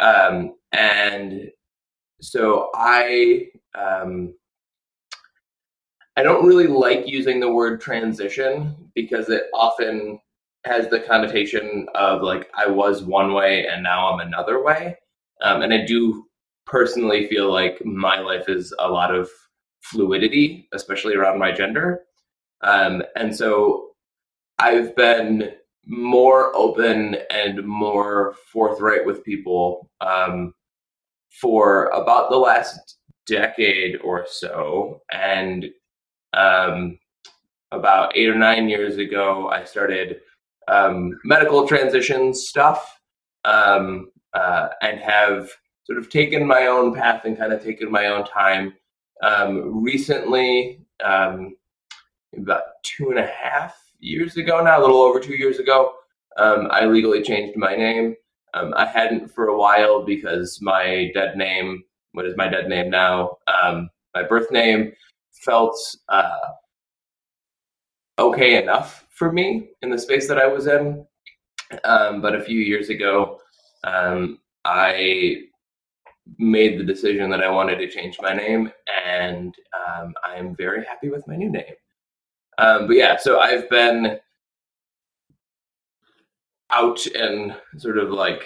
Um, 0.00 0.54
and 0.72 1.50
so 2.20 2.70
I 2.74 3.48
um, 3.74 4.34
I 6.16 6.22
don't 6.22 6.46
really 6.46 6.66
like 6.66 7.06
using 7.06 7.40
the 7.40 7.52
word 7.52 7.80
transition 7.80 8.90
because 8.94 9.28
it 9.28 9.44
often 9.54 10.20
has 10.64 10.88
the 10.88 11.00
connotation 11.00 11.86
of 11.94 12.22
like 12.22 12.48
I 12.54 12.68
was 12.68 13.02
one 13.02 13.32
way 13.32 13.66
and 13.66 13.82
now 13.82 14.08
I'm 14.08 14.20
another 14.20 14.62
way. 14.62 14.96
Um, 15.42 15.62
and 15.62 15.72
I 15.72 15.84
do 15.84 16.26
personally 16.66 17.28
feel 17.28 17.50
like 17.50 17.84
my 17.84 18.18
life 18.18 18.48
is 18.48 18.74
a 18.78 18.88
lot 18.88 19.14
of 19.14 19.30
fluidity, 19.80 20.68
especially 20.74 21.14
around 21.14 21.38
my 21.38 21.52
gender. 21.52 22.02
Um, 22.62 23.02
and 23.16 23.34
so 23.34 23.90
I've 24.58 24.94
been 24.96 25.52
more 25.86 26.54
open 26.54 27.16
and 27.30 27.66
more 27.66 28.34
forthright 28.52 29.06
with 29.06 29.24
people 29.24 29.88
um, 30.00 30.52
for 31.40 31.86
about 31.86 32.30
the 32.30 32.36
last 32.36 32.98
decade 33.26 34.00
or 34.02 34.26
so. 34.28 35.02
And 35.12 35.66
um, 36.34 36.98
about 37.70 38.16
eight 38.16 38.28
or 38.28 38.34
nine 38.34 38.68
years 38.68 38.96
ago, 38.96 39.48
I 39.48 39.64
started 39.64 40.20
um, 40.68 41.18
medical 41.24 41.66
transition 41.66 42.34
stuff 42.34 43.00
um, 43.44 44.10
uh, 44.34 44.68
and 44.82 45.00
have 45.00 45.50
sort 45.84 45.98
of 45.98 46.10
taken 46.10 46.46
my 46.46 46.66
own 46.66 46.94
path 46.94 47.24
and 47.24 47.38
kind 47.38 47.52
of 47.52 47.62
taken 47.62 47.90
my 47.90 48.06
own 48.06 48.24
time. 48.24 48.74
Um, 49.22 49.82
recently, 49.82 50.80
um, 51.02 51.56
about 52.36 52.62
two 52.84 53.10
and 53.10 53.18
a 53.18 53.26
half 53.26 53.76
years 53.98 54.36
ago 54.36 54.62
now, 54.62 54.78
a 54.78 54.82
little 54.82 55.02
over 55.02 55.18
two 55.18 55.34
years 55.34 55.58
ago, 55.58 55.92
um, 56.36 56.68
I 56.70 56.84
legally 56.84 57.22
changed 57.22 57.56
my 57.56 57.74
name. 57.74 58.14
Um, 58.54 58.72
I 58.76 58.86
hadn't 58.86 59.28
for 59.28 59.48
a 59.48 59.58
while 59.58 60.04
because 60.04 60.58
my 60.62 61.10
dead 61.14 61.36
name, 61.36 61.82
what 62.12 62.26
is 62.26 62.36
my 62.36 62.48
dead 62.48 62.68
name 62.68 62.90
now, 62.90 63.38
my 64.14 64.22
birth 64.28 64.50
name, 64.50 64.92
felt 65.32 65.78
uh, 66.08 66.38
okay 68.18 68.62
enough 68.62 69.07
for 69.18 69.32
me 69.32 69.70
in 69.82 69.90
the 69.90 69.98
space 69.98 70.28
that 70.28 70.38
I 70.38 70.46
was 70.46 70.66
in. 70.66 71.04
Um, 71.84 72.22
but 72.22 72.34
a 72.34 72.42
few 72.42 72.60
years 72.60 72.88
ago, 72.88 73.38
um, 73.84 74.38
I 74.64 75.42
made 76.38 76.78
the 76.78 76.84
decision 76.84 77.30
that 77.30 77.42
I 77.42 77.50
wanted 77.50 77.76
to 77.76 77.90
change 77.90 78.16
my 78.20 78.32
name, 78.32 78.70
and 79.04 79.54
um, 79.86 80.14
I'm 80.24 80.56
very 80.56 80.84
happy 80.84 81.10
with 81.10 81.26
my 81.26 81.36
new 81.36 81.50
name. 81.50 81.74
Um, 82.58 82.86
but 82.86 82.96
yeah, 82.96 83.16
so 83.16 83.38
I've 83.38 83.68
been 83.68 84.18
out 86.70 87.06
and 87.06 87.54
sort 87.76 87.98
of 87.98 88.10
like 88.10 88.42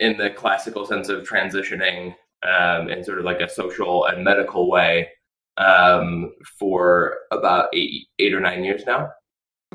in 0.00 0.16
the 0.16 0.30
classical 0.30 0.86
sense 0.86 1.08
of 1.08 1.26
transitioning 1.26 2.14
um, 2.42 2.88
in 2.88 3.04
sort 3.04 3.18
of 3.18 3.24
like 3.24 3.40
a 3.40 3.48
social 3.48 4.06
and 4.06 4.24
medical 4.24 4.70
way 4.70 5.08
um, 5.58 6.32
for 6.58 7.18
about 7.30 7.68
eight, 7.74 8.06
eight 8.18 8.34
or 8.34 8.40
nine 8.40 8.64
years 8.64 8.84
now. 8.86 9.10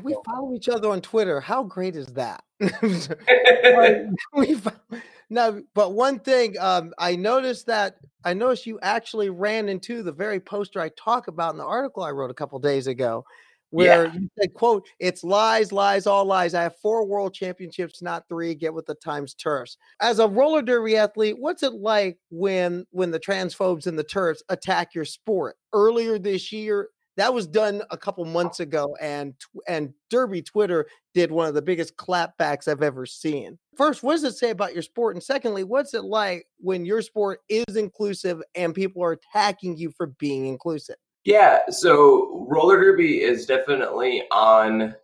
We 0.02 0.14
follow 0.26 0.54
each 0.54 0.68
other 0.68 0.90
on 0.90 1.00
Twitter. 1.00 1.40
How 1.40 1.62
great 1.62 1.96
is 1.96 2.08
that? 2.08 2.44
now, 5.30 5.58
but 5.74 5.94
one 5.94 6.20
thing 6.20 6.54
um, 6.60 6.92
I 6.98 7.16
noticed 7.16 7.66
that 7.66 7.96
I 8.24 8.34
noticed 8.34 8.66
you 8.66 8.78
actually 8.82 9.30
ran 9.30 9.68
into 9.68 10.02
the 10.02 10.12
very 10.12 10.38
poster 10.38 10.80
I 10.80 10.90
talk 10.90 11.28
about 11.28 11.52
in 11.52 11.58
the 11.58 11.64
article 11.64 12.02
I 12.02 12.10
wrote 12.10 12.30
a 12.30 12.34
couple 12.34 12.58
days 12.58 12.88
ago, 12.88 13.24
where 13.70 14.06
yeah. 14.06 14.12
you 14.12 14.28
said, 14.38 14.52
"quote 14.52 14.86
It's 14.98 15.24
lies, 15.24 15.72
lies, 15.72 16.06
all 16.06 16.26
lies. 16.26 16.52
I 16.52 16.62
have 16.62 16.76
four 16.76 17.06
world 17.06 17.32
championships, 17.32 18.02
not 18.02 18.24
three. 18.28 18.54
Get 18.54 18.74
with 18.74 18.84
the 18.84 18.96
times, 18.96 19.32
turfs." 19.32 19.78
As 20.00 20.18
a 20.18 20.28
roller 20.28 20.60
derby 20.60 20.98
athlete, 20.98 21.36
what's 21.38 21.62
it 21.62 21.72
like 21.72 22.18
when 22.30 22.84
when 22.90 23.10
the 23.10 23.20
transphobes 23.20 23.86
and 23.86 23.98
the 23.98 24.04
turfs 24.04 24.42
attack 24.50 24.94
your 24.94 25.06
sport? 25.06 25.56
Earlier 25.72 26.18
this 26.18 26.52
year, 26.52 26.90
that 27.16 27.32
was 27.32 27.46
done 27.46 27.82
a 27.90 27.96
couple 27.96 28.24
months 28.24 28.60
ago, 28.60 28.96
and 29.00 29.34
and 29.66 29.92
Derby 30.10 30.42
Twitter 30.42 30.86
did 31.14 31.30
one 31.30 31.48
of 31.48 31.54
the 31.54 31.62
biggest 31.62 31.96
clapbacks 31.96 32.68
I've 32.68 32.82
ever 32.82 33.06
seen. 33.06 33.58
First, 33.76 34.02
what 34.02 34.12
does 34.12 34.24
it 34.24 34.36
say 34.36 34.50
about 34.50 34.74
your 34.74 34.82
sport? 34.82 35.16
And 35.16 35.22
secondly, 35.22 35.64
what's 35.64 35.94
it 35.94 36.04
like 36.04 36.46
when 36.58 36.84
your 36.84 37.02
sport 37.02 37.40
is 37.48 37.76
inclusive 37.76 38.42
and 38.54 38.74
people 38.74 39.02
are 39.02 39.12
attacking 39.12 39.76
you 39.76 39.90
for 39.90 40.08
being 40.18 40.46
inclusive? 40.46 40.96
Yeah, 41.24 41.58
so 41.70 42.46
roller 42.48 42.78
derby 42.78 43.22
is 43.22 43.46
definitely 43.46 44.22
on. 44.30 44.94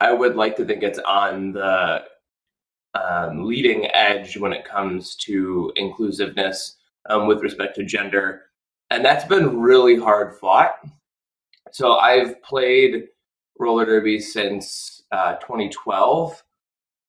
I 0.00 0.12
would 0.12 0.36
like 0.36 0.56
to 0.56 0.64
think 0.64 0.82
it's 0.82 1.00
on 1.00 1.52
the 1.52 2.04
um, 2.94 3.44
leading 3.44 3.88
edge 3.92 4.38
when 4.38 4.52
it 4.52 4.64
comes 4.64 5.16
to 5.16 5.72
inclusiveness 5.76 6.76
um, 7.08 7.26
with 7.26 7.42
respect 7.42 7.74
to 7.76 7.84
gender, 7.84 8.42
and 8.90 9.04
that's 9.04 9.24
been 9.24 9.58
really 9.58 9.96
hard 9.96 10.38
fought. 10.38 10.76
So 11.72 11.98
I've 11.98 12.42
played 12.42 13.04
roller 13.58 13.84
derby 13.84 14.20
since 14.20 15.02
uh, 15.12 15.34
2012, 15.36 16.42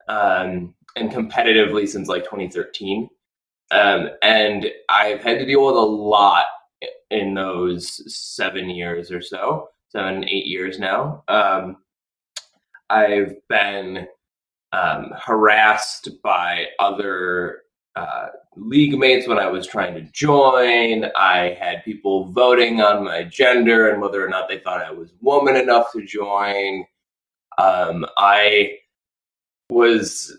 um, 0.07 0.73
and 0.95 1.11
competitively 1.11 1.87
since 1.87 2.07
like 2.07 2.23
2013, 2.23 3.09
um, 3.71 4.09
and 4.21 4.67
I've 4.89 5.23
had 5.23 5.39
to 5.39 5.45
deal 5.45 5.65
with 5.65 5.75
a 5.75 5.79
lot 5.79 6.45
in 7.09 7.33
those 7.33 8.13
seven 8.13 8.69
years 8.69 9.11
or 9.11 9.21
so, 9.21 9.69
seven, 9.89 10.23
eight 10.25 10.47
years 10.47 10.79
now. 10.79 11.23
Um, 11.27 11.77
I've 12.89 13.35
been 13.47 14.07
um, 14.73 15.13
harassed 15.17 16.09
by 16.23 16.65
other 16.79 17.63
uh, 17.95 18.27
league 18.55 18.97
mates 18.97 19.27
when 19.27 19.39
I 19.39 19.47
was 19.47 19.65
trying 19.67 19.93
to 19.95 20.01
join. 20.11 21.05
I 21.15 21.57
had 21.59 21.85
people 21.85 22.25
voting 22.25 22.81
on 22.81 23.05
my 23.05 23.23
gender 23.23 23.89
and 23.89 24.01
whether 24.01 24.25
or 24.25 24.29
not 24.29 24.49
they 24.49 24.59
thought 24.59 24.83
I 24.83 24.91
was 24.91 25.13
woman 25.21 25.55
enough 25.55 25.91
to 25.93 26.05
join. 26.05 26.85
Um, 27.57 28.05
I 28.17 28.77
was 29.69 30.37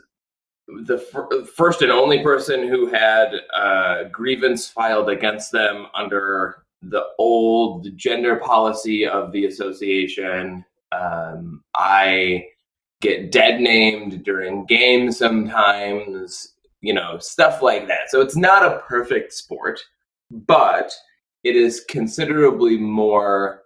the 0.68 0.96
f- 0.96 1.48
first 1.50 1.82
and 1.82 1.90
only 1.90 2.22
person 2.22 2.68
who 2.68 2.86
had 2.86 3.32
a 3.54 4.08
grievance 4.10 4.68
filed 4.68 5.08
against 5.08 5.52
them 5.52 5.86
under 5.94 6.64
the 6.82 7.04
old 7.18 7.96
gender 7.96 8.36
policy 8.36 9.06
of 9.06 9.32
the 9.32 9.46
association. 9.46 10.64
Um, 10.92 11.62
I 11.74 12.46
get 13.00 13.32
dead 13.32 13.60
named 13.60 14.24
during 14.24 14.66
games 14.66 15.18
sometimes, 15.18 16.54
you 16.82 16.92
know, 16.92 17.16
stuff 17.18 17.62
like 17.62 17.86
that. 17.86 18.10
So 18.10 18.20
it's 18.20 18.36
not 18.36 18.64
a 18.64 18.80
perfect 18.80 19.32
sport, 19.32 19.80
but 20.30 20.92
it 21.44 21.56
is 21.56 21.84
considerably 21.88 22.76
more 22.76 23.62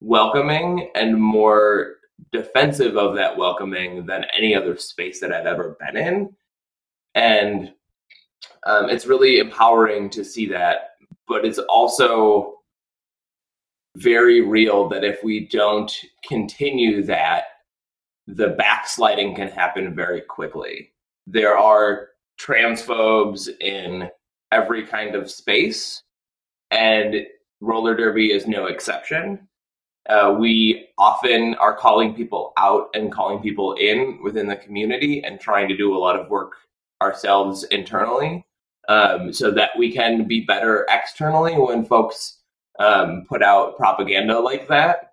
welcoming 0.00 0.90
and 0.94 1.20
more 1.20 1.96
defensive 2.30 2.96
of 2.96 3.16
that 3.16 3.36
welcoming 3.36 4.06
than 4.06 4.26
any 4.36 4.54
other 4.54 4.76
space 4.76 5.18
that 5.20 5.32
I've 5.32 5.46
ever 5.46 5.76
been 5.80 5.96
in. 5.96 6.34
And 7.14 7.72
um, 8.64 8.88
it's 8.88 9.06
really 9.06 9.38
empowering 9.38 10.10
to 10.10 10.24
see 10.24 10.46
that, 10.48 10.90
but 11.26 11.44
it's 11.44 11.58
also 11.58 12.54
very 13.96 14.40
real 14.40 14.88
that 14.88 15.04
if 15.04 15.22
we 15.24 15.48
don't 15.48 15.92
continue 16.26 17.02
that, 17.04 17.44
the 18.26 18.50
backsliding 18.50 19.34
can 19.34 19.48
happen 19.48 19.94
very 19.94 20.20
quickly. 20.20 20.92
There 21.26 21.56
are 21.56 22.08
transphobes 22.40 23.48
in 23.60 24.10
every 24.50 24.86
kind 24.86 25.14
of 25.14 25.30
space, 25.30 26.02
and 26.70 27.26
roller 27.60 27.96
derby 27.96 28.32
is 28.32 28.46
no 28.46 28.66
exception. 28.66 29.48
Uh, 30.08 30.34
we 30.38 30.88
often 30.98 31.54
are 31.56 31.76
calling 31.76 32.14
people 32.14 32.52
out 32.58 32.88
and 32.94 33.12
calling 33.12 33.40
people 33.40 33.74
in 33.74 34.18
within 34.22 34.48
the 34.48 34.56
community 34.56 35.22
and 35.22 35.38
trying 35.40 35.68
to 35.68 35.76
do 35.76 35.96
a 35.96 35.98
lot 35.98 36.18
of 36.18 36.28
work 36.28 36.54
ourselves 37.00 37.64
internally 37.64 38.44
um, 38.88 39.32
so 39.32 39.50
that 39.50 39.70
we 39.78 39.92
can 39.92 40.26
be 40.26 40.40
better 40.40 40.86
externally 40.90 41.54
when 41.54 41.84
folks 41.84 42.38
um, 42.80 43.24
put 43.28 43.42
out 43.42 43.76
propaganda 43.76 44.38
like 44.40 44.66
that. 44.66 45.12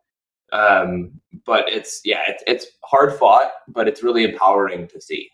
Um, 0.52 1.12
but 1.46 1.70
it's, 1.70 2.02
yeah, 2.04 2.24
it's, 2.28 2.44
it's 2.48 2.66
hard 2.84 3.14
fought, 3.14 3.52
but 3.68 3.88
it's 3.88 4.02
really 4.02 4.24
empowering 4.24 4.88
to 4.88 5.00
see. 5.00 5.30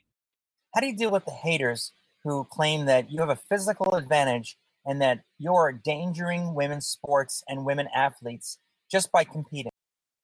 How 0.76 0.82
do 0.82 0.88
you 0.88 0.98
deal 0.98 1.12
with 1.12 1.24
the 1.24 1.32
haters 1.32 1.94
who 2.26 2.44
claim 2.52 2.86
that 2.88 3.10
you 3.10 3.22
have 3.22 3.30
a 3.30 3.40
physical 3.50 3.96
advantage 3.96 4.58
and 4.86 5.02
that 5.02 5.22
you're 5.40 5.70
endangering 5.70 6.54
women's 6.54 6.88
sports 6.88 7.42
and 7.48 7.64
women 7.66 7.88
athletes 7.96 8.60
just 8.92 9.10
by 9.10 9.24
competing? 9.24 9.72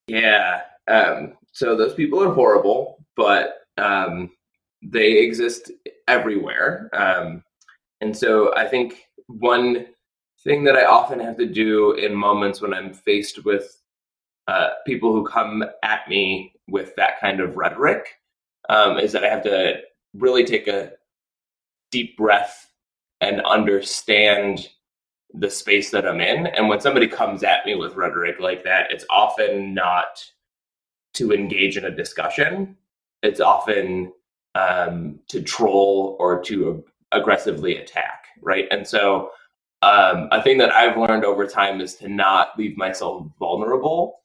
Yeah. 0.07 0.63
Um, 0.89 1.37
so 1.53 1.77
those 1.77 1.93
people 1.93 2.21
are 2.21 2.33
horrible, 2.33 3.05
but 3.15 3.59
um, 3.77 4.31
they 4.83 5.19
exist 5.19 5.71
everywhere. 6.09 6.89
Um, 6.91 7.43
and 8.01 8.15
so 8.15 8.53
I 8.53 8.67
think 8.67 9.05
one 9.27 9.87
thing 10.43 10.65
that 10.65 10.75
I 10.75 10.83
often 10.83 11.21
have 11.21 11.37
to 11.37 11.45
do 11.45 11.93
in 11.93 12.13
moments 12.13 12.59
when 12.59 12.73
I'm 12.73 12.93
faced 12.93 13.45
with 13.45 13.81
uh, 14.49 14.71
people 14.85 15.13
who 15.13 15.25
come 15.25 15.63
at 15.81 16.09
me 16.09 16.51
with 16.67 16.93
that 16.97 17.21
kind 17.21 17.39
of 17.39 17.55
rhetoric 17.55 18.05
um, 18.67 18.97
is 18.97 19.13
that 19.13 19.23
I 19.23 19.29
have 19.29 19.43
to 19.43 19.81
really 20.13 20.43
take 20.43 20.67
a 20.67 20.93
deep 21.91 22.17
breath 22.17 22.71
and 23.21 23.41
understand 23.41 24.67
the 25.33 25.49
space 25.49 25.91
that 25.91 26.07
I'm 26.07 26.19
in. 26.19 26.47
And 26.47 26.67
when 26.67 26.81
somebody 26.81 27.07
comes 27.07 27.43
at 27.43 27.65
me 27.65 27.75
with 27.75 27.95
rhetoric 27.95 28.39
like 28.39 28.63
that, 28.63 28.91
it's 28.91 29.05
often 29.09 29.73
not 29.73 30.23
to 31.13 31.31
engage 31.31 31.77
in 31.77 31.85
a 31.85 31.95
discussion. 31.95 32.75
It's 33.23 33.39
often 33.39 34.11
um, 34.55 35.19
to 35.29 35.41
troll 35.41 36.17
or 36.19 36.41
to 36.43 36.83
aggressively 37.11 37.77
attack, 37.77 38.25
right? 38.41 38.67
And 38.71 38.85
so, 38.85 39.31
um, 39.83 40.27
a 40.31 40.41
thing 40.43 40.59
that 40.59 40.71
I've 40.71 40.97
learned 40.97 41.25
over 41.25 41.47
time 41.47 41.81
is 41.81 41.95
to 41.95 42.07
not 42.07 42.57
leave 42.57 42.77
myself 42.77 43.25
vulnerable 43.39 44.19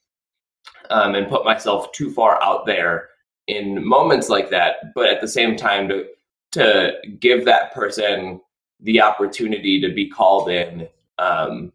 um, 0.90 1.14
and 1.14 1.28
put 1.28 1.46
myself 1.46 1.90
too 1.92 2.12
far 2.12 2.42
out 2.42 2.66
there 2.66 3.08
in 3.46 3.86
moments 3.86 4.28
like 4.28 4.50
that. 4.50 4.94
But 4.94 5.06
at 5.06 5.20
the 5.20 5.28
same 5.28 5.56
time, 5.56 5.88
to 5.88 6.06
to 6.52 6.94
give 7.20 7.44
that 7.44 7.72
person 7.74 8.40
the 8.80 9.00
opportunity 9.00 9.80
to 9.80 9.92
be 9.92 10.08
called 10.08 10.48
in 10.48 10.88
um, 11.18 11.72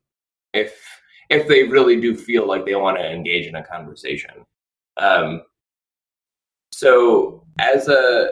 if 0.53 0.79
if 1.29 1.47
they 1.47 1.63
really 1.63 1.99
do 1.99 2.15
feel 2.15 2.47
like 2.47 2.65
they 2.65 2.75
want 2.75 2.97
to 2.97 3.09
engage 3.09 3.47
in 3.47 3.55
a 3.55 3.63
conversation. 3.63 4.45
Um, 4.97 5.43
so, 6.71 7.45
as 7.59 7.87
a 7.87 8.31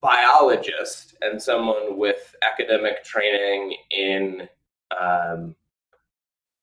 biologist 0.00 1.16
and 1.22 1.40
someone 1.40 1.98
with 1.98 2.34
academic 2.42 3.02
training 3.04 3.76
in 3.90 4.48
um, 4.98 5.54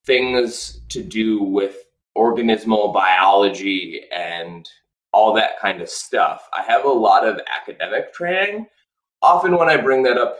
things 0.05 0.81
to 0.89 1.03
do 1.03 1.41
with 1.41 1.85
organismal 2.15 2.93
biology 2.93 4.01
and 4.11 4.69
all 5.13 5.33
that 5.33 5.59
kind 5.59 5.81
of 5.81 5.89
stuff, 5.89 6.49
I 6.53 6.63
have 6.63 6.85
a 6.85 6.89
lot 6.89 7.27
of 7.27 7.39
academic 7.61 8.13
training. 8.13 8.67
Often, 9.21 9.57
when 9.57 9.69
I 9.69 9.77
bring 9.77 10.03
that 10.03 10.17
up, 10.17 10.39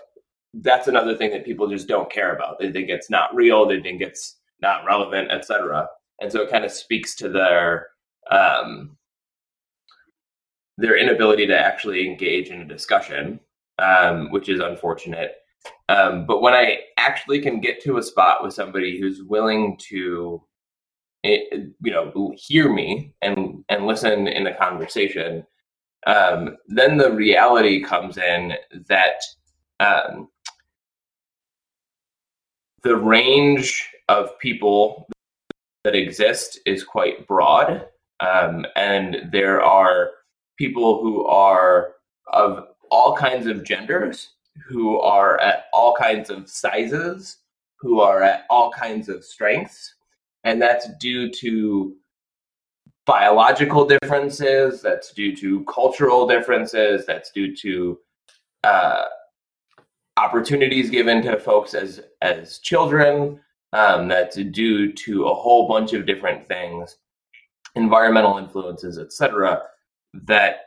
that's 0.55 0.87
another 0.87 1.15
thing 1.15 1.31
that 1.31 1.45
people 1.45 1.67
just 1.67 1.87
don't 1.87 2.11
care 2.11 2.35
about. 2.35 2.59
They 2.59 2.71
think 2.71 2.89
it's 2.89 3.09
not 3.09 3.33
real. 3.33 3.65
They 3.65 3.81
think 3.81 4.01
it's 4.01 4.37
not 4.61 4.85
relevant, 4.85 5.31
etc. 5.31 5.87
And 6.19 6.31
so 6.31 6.41
it 6.41 6.51
kind 6.51 6.65
of 6.65 6.71
speaks 6.71 7.15
to 7.15 7.29
their 7.29 7.87
um, 8.29 8.97
their 10.77 10.97
inability 10.97 11.47
to 11.47 11.59
actually 11.59 12.07
engage 12.07 12.49
in 12.49 12.61
a 12.61 12.65
discussion, 12.65 13.39
um, 13.79 14.31
which 14.31 14.49
is 14.49 14.59
unfortunate. 14.59 15.35
Um, 15.89 16.25
but 16.25 16.41
when 16.41 16.53
I 16.53 16.79
actually 16.97 17.41
can 17.41 17.61
get 17.61 17.81
to 17.83 17.97
a 17.97 18.03
spot 18.03 18.43
with 18.43 18.53
somebody 18.53 18.99
who's 18.99 19.23
willing 19.23 19.77
to, 19.89 20.41
eh, 21.23 21.39
you 21.81 21.91
know, 21.91 22.33
hear 22.35 22.71
me 22.71 23.13
and 23.21 23.52
and 23.69 23.85
listen 23.85 24.27
in 24.27 24.43
the 24.43 24.53
conversation, 24.53 25.45
um, 26.05 26.57
then 26.67 26.97
the 26.97 27.11
reality 27.11 27.81
comes 27.81 28.17
in 28.17 28.53
that 28.87 29.21
um, 29.79 30.29
the 32.83 32.95
range 32.95 33.89
of 34.09 34.37
people 34.39 35.07
that 35.83 35.95
exist 35.95 36.59
is 36.65 36.83
quite 36.83 37.27
broad, 37.27 37.87
um, 38.19 38.65
and 38.75 39.29
there 39.31 39.61
are 39.61 40.11
people 40.57 41.01
who 41.01 41.25
are 41.25 41.93
of 42.31 42.67
all 42.91 43.15
kinds 43.15 43.47
of 43.47 43.63
genders, 43.63 44.29
who 44.67 44.99
are 44.99 45.39
at 45.39 45.65
all 45.73 45.95
kinds 45.95 46.29
of 46.29 46.49
sizes, 46.49 47.37
who 47.77 47.99
are 47.99 48.21
at 48.21 48.45
all 48.49 48.71
kinds 48.71 49.09
of 49.09 49.23
strengths, 49.23 49.95
and 50.43 50.61
that's 50.61 50.87
due 50.99 51.29
to 51.29 51.95
biological 53.05 53.85
differences, 53.85 54.81
that's 54.81 55.11
due 55.13 55.35
to 55.37 55.63
cultural 55.65 56.27
differences, 56.27 57.05
that's 57.05 57.31
due 57.31 57.55
to 57.57 57.99
uh, 58.63 59.03
opportunities 60.17 60.89
given 60.89 61.21
to 61.23 61.39
folks 61.39 61.73
as 61.73 62.01
as 62.21 62.59
children. 62.59 63.39
Um, 63.73 64.07
that's 64.07 64.35
due 64.35 64.93
to 64.93 65.25
a 65.25 65.33
whole 65.33 65.67
bunch 65.67 65.93
of 65.93 66.05
different 66.05 66.47
things, 66.47 66.97
environmental 67.75 68.37
influences, 68.37 68.99
etc 68.99 69.63
that 70.13 70.57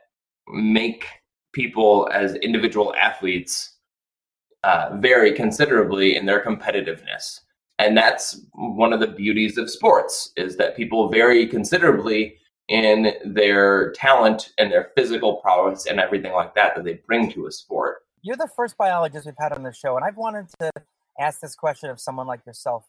make 0.48 1.06
people 1.52 2.08
as 2.12 2.34
individual 2.36 2.94
athletes 2.96 3.76
uh, 4.64 4.96
vary 4.96 5.32
considerably 5.32 6.16
in 6.16 6.26
their 6.26 6.44
competitiveness 6.44 7.40
and 7.78 7.96
that's 7.96 8.40
one 8.52 8.92
of 8.92 9.00
the 9.00 9.06
beauties 9.06 9.58
of 9.58 9.70
sports 9.70 10.32
is 10.36 10.56
that 10.56 10.76
people 10.76 11.10
vary 11.10 11.46
considerably 11.46 12.36
in 12.68 13.12
their 13.24 13.92
talent 13.92 14.52
and 14.58 14.72
their 14.72 14.90
physical 14.96 15.36
prowess 15.36 15.86
and 15.86 16.00
everything 16.00 16.32
like 16.32 16.54
that 16.54 16.74
that 16.74 16.84
they 16.84 16.94
bring 17.06 17.30
to 17.30 17.46
a 17.46 17.52
sport 17.52 17.98
you're 18.22 18.36
the 18.36 18.48
first 18.56 18.76
biologist 18.76 19.26
we've 19.26 19.34
had 19.38 19.52
on 19.52 19.62
the 19.62 19.72
show 19.72 19.96
and 19.96 20.04
i've 20.04 20.16
wanted 20.16 20.46
to 20.58 20.70
ask 21.18 21.40
this 21.40 21.54
question 21.54 21.90
of 21.90 22.00
someone 22.00 22.26
like 22.26 22.44
yourself 22.46 22.88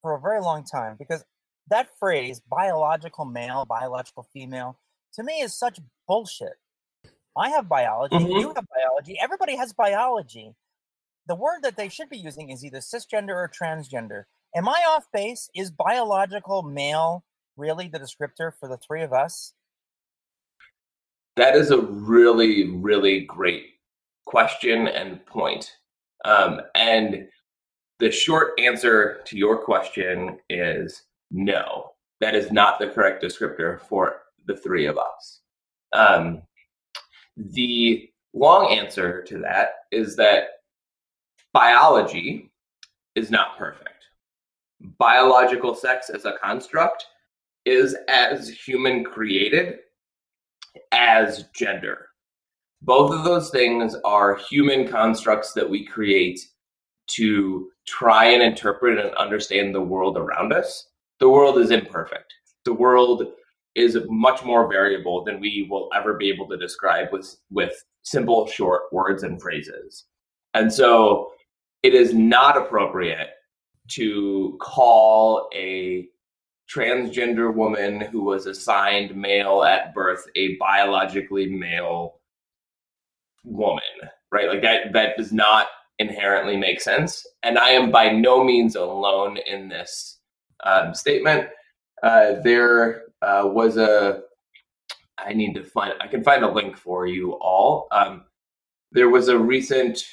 for 0.00 0.14
a 0.14 0.20
very 0.20 0.40
long 0.40 0.64
time 0.64 0.96
because 0.98 1.24
that 1.68 1.88
phrase 1.98 2.40
biological 2.48 3.24
male 3.24 3.64
biological 3.64 4.26
female 4.32 4.78
to 5.14 5.22
me 5.22 5.40
is 5.40 5.54
such 5.54 5.78
bullshit. 6.06 6.54
I 7.36 7.50
have 7.50 7.68
biology, 7.68 8.16
mm-hmm. 8.16 8.38
you 8.38 8.52
have 8.54 8.66
biology, 8.76 9.16
everybody 9.20 9.56
has 9.56 9.72
biology. 9.72 10.54
The 11.30 11.36
word 11.36 11.62
that 11.62 11.76
they 11.76 11.88
should 11.88 12.08
be 12.08 12.18
using 12.18 12.50
is 12.50 12.64
either 12.64 12.80
cisgender 12.80 13.36
or 13.36 13.48
transgender. 13.48 14.24
Am 14.56 14.68
I 14.68 14.82
off 14.88 15.04
base? 15.12 15.48
Is 15.54 15.70
biological 15.70 16.64
male 16.64 17.24
really 17.56 17.86
the 17.86 18.00
descriptor 18.00 18.50
for 18.58 18.68
the 18.68 18.78
three 18.78 19.04
of 19.04 19.12
us? 19.12 19.54
That 21.36 21.54
is 21.54 21.70
a 21.70 21.82
really, 21.82 22.70
really 22.70 23.20
great 23.20 23.66
question 24.26 24.88
and 24.88 25.24
point. 25.24 25.70
Um, 26.24 26.62
and 26.74 27.28
the 28.00 28.10
short 28.10 28.58
answer 28.58 29.20
to 29.26 29.38
your 29.38 29.64
question 29.64 30.36
is 30.48 31.04
no. 31.30 31.92
That 32.20 32.34
is 32.34 32.50
not 32.50 32.80
the 32.80 32.88
correct 32.88 33.22
descriptor 33.22 33.82
for 33.82 34.22
the 34.46 34.56
three 34.56 34.86
of 34.86 34.98
us. 34.98 35.42
Um, 35.92 36.42
the 37.36 38.10
long 38.34 38.72
answer 38.72 39.22
to 39.22 39.38
that 39.38 39.74
is 39.92 40.16
that 40.16 40.48
biology 41.52 42.50
is 43.14 43.30
not 43.30 43.58
perfect. 43.58 43.88
Biological 44.98 45.74
sex 45.74 46.10
as 46.10 46.24
a 46.24 46.36
construct 46.42 47.06
is 47.64 47.96
as 48.08 48.48
human 48.48 49.04
created 49.04 49.78
as 50.92 51.44
gender. 51.54 52.06
Both 52.82 53.12
of 53.12 53.24
those 53.24 53.50
things 53.50 53.94
are 54.04 54.36
human 54.36 54.88
constructs 54.88 55.52
that 55.52 55.68
we 55.68 55.84
create 55.84 56.40
to 57.08 57.70
try 57.86 58.26
and 58.26 58.42
interpret 58.42 58.98
and 58.98 59.14
understand 59.16 59.74
the 59.74 59.80
world 59.80 60.16
around 60.16 60.52
us. 60.52 60.88
The 61.18 61.28
world 61.28 61.58
is 61.58 61.70
imperfect. 61.70 62.32
The 62.64 62.72
world 62.72 63.24
is 63.74 63.98
much 64.08 64.44
more 64.44 64.68
variable 64.68 65.24
than 65.24 65.40
we 65.40 65.66
will 65.70 65.90
ever 65.94 66.14
be 66.14 66.30
able 66.30 66.48
to 66.48 66.56
describe 66.56 67.08
with 67.12 67.36
with 67.50 67.72
simple 68.02 68.46
short 68.46 68.82
words 68.92 69.22
and 69.22 69.40
phrases. 69.40 70.06
And 70.54 70.72
so 70.72 71.32
it 71.82 71.94
is 71.94 72.14
not 72.14 72.56
appropriate 72.56 73.30
to 73.88 74.56
call 74.60 75.48
a 75.54 76.08
transgender 76.72 77.52
woman 77.52 78.00
who 78.00 78.22
was 78.22 78.46
assigned 78.46 79.16
male 79.16 79.64
at 79.64 79.92
birth 79.92 80.24
a 80.36 80.56
biologically 80.56 81.46
male 81.46 82.20
woman, 83.44 83.82
right? 84.30 84.48
Like 84.48 84.62
that 84.62 84.92
that 84.92 85.16
does 85.16 85.32
not 85.32 85.68
inherently 85.98 86.56
make 86.56 86.80
sense. 86.80 87.26
And 87.42 87.58
I 87.58 87.70
am 87.70 87.90
by 87.90 88.10
no 88.10 88.44
means 88.44 88.76
alone 88.76 89.38
in 89.38 89.68
this 89.68 90.18
um, 90.64 90.94
statement. 90.94 91.48
Uh, 92.02 92.34
there 92.42 93.02
uh, 93.22 93.42
was 93.44 93.76
a 93.76 94.22
I 95.18 95.32
need 95.32 95.54
to 95.54 95.64
find 95.64 95.94
I 96.00 96.06
can 96.06 96.22
find 96.22 96.44
a 96.44 96.52
link 96.52 96.76
for 96.76 97.06
you 97.06 97.32
all. 97.32 97.88
Um, 97.90 98.24
there 98.92 99.08
was 99.08 99.28
a 99.28 99.38
recent 99.38 100.04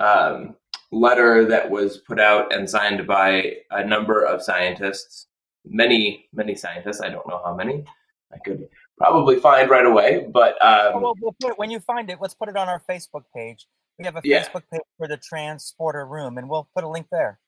um, 0.00 0.56
letter 0.92 1.44
that 1.46 1.68
was 1.68 1.98
put 1.98 2.20
out 2.20 2.54
and 2.54 2.68
signed 2.68 3.06
by 3.06 3.56
a 3.70 3.84
number 3.84 4.24
of 4.24 4.42
scientists, 4.42 5.26
many 5.64 6.28
many 6.32 6.54
scientists. 6.54 7.00
I 7.00 7.08
don't 7.08 7.26
know 7.26 7.40
how 7.44 7.54
many. 7.54 7.84
I 8.32 8.38
could 8.38 8.68
probably 8.96 9.40
find 9.40 9.68
right 9.68 9.84
away, 9.86 10.26
but 10.32 10.54
um, 10.64 11.02
well, 11.02 11.14
we'll 11.20 11.36
put 11.40 11.52
it, 11.52 11.58
when 11.58 11.70
you 11.70 11.80
find 11.80 12.10
it, 12.10 12.18
let's 12.20 12.34
put 12.34 12.48
it 12.48 12.56
on 12.56 12.68
our 12.68 12.82
Facebook 12.88 13.24
page. 13.34 13.66
We 13.98 14.04
have 14.04 14.16
a 14.16 14.20
yeah. 14.24 14.44
Facebook 14.44 14.62
page 14.70 14.80
for 14.96 15.08
the 15.08 15.18
Transporter 15.18 16.06
Room, 16.06 16.38
and 16.38 16.48
we'll 16.48 16.68
put 16.74 16.84
a 16.84 16.88
link 16.88 17.08
there. 17.10 17.38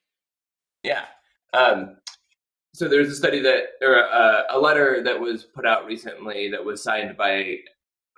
Yeah. 0.83 1.05
Um, 1.55 1.97
so 2.75 2.89
there's 2.89 3.09
a 3.09 3.15
study 3.15 3.41
that, 3.41 3.65
or 3.81 3.97
a, 3.97 4.45
a 4.51 4.59
letter 4.59 5.03
that 5.05 5.19
was 5.19 5.45
put 5.45 5.65
out 5.65 5.87
recently 5.87 6.51
that 6.51 6.63
was 6.63 6.83
signed 6.83 7.17
by 7.17 7.59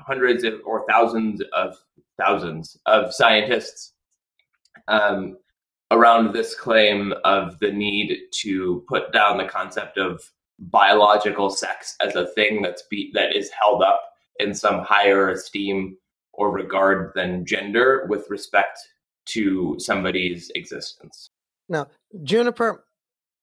hundreds 0.01 0.43
of, 0.45 0.55
or 0.65 0.85
thousands 0.89 1.43
of 1.53 1.77
thousands 2.19 2.77
of 2.87 3.15
scientists 3.15 3.93
um, 4.89 5.37
around 5.91 6.33
this 6.33 6.55
claim 6.55 7.13
of 7.25 7.59
the 7.61 7.71
need 7.71 8.19
to 8.33 8.85
put 8.89 9.13
down 9.13 9.39
the 9.39 9.45
concept 9.47 9.99
of 9.99 10.21
biological 10.59 11.51
sex 11.51 11.97
as 12.01 12.15
a 12.17 12.27
thing 12.29 12.63
that's 12.63 12.83
be, 12.91 13.11
that 13.15 13.37
is 13.37 13.51
held 13.51 13.83
up 13.83 14.01
in 14.39 14.55
some 14.55 14.81
higher 14.81 15.31
esteem 15.31 15.97
or 16.33 16.51
regard 16.51 17.13
than 17.15 17.47
gender 17.47 18.07
with 18.09 18.29
respect 18.31 18.79
to 19.27 19.77
somebody's 19.79 20.51
existence. 20.55 21.31
Now, 21.69 21.89
Juniper, 22.23 22.85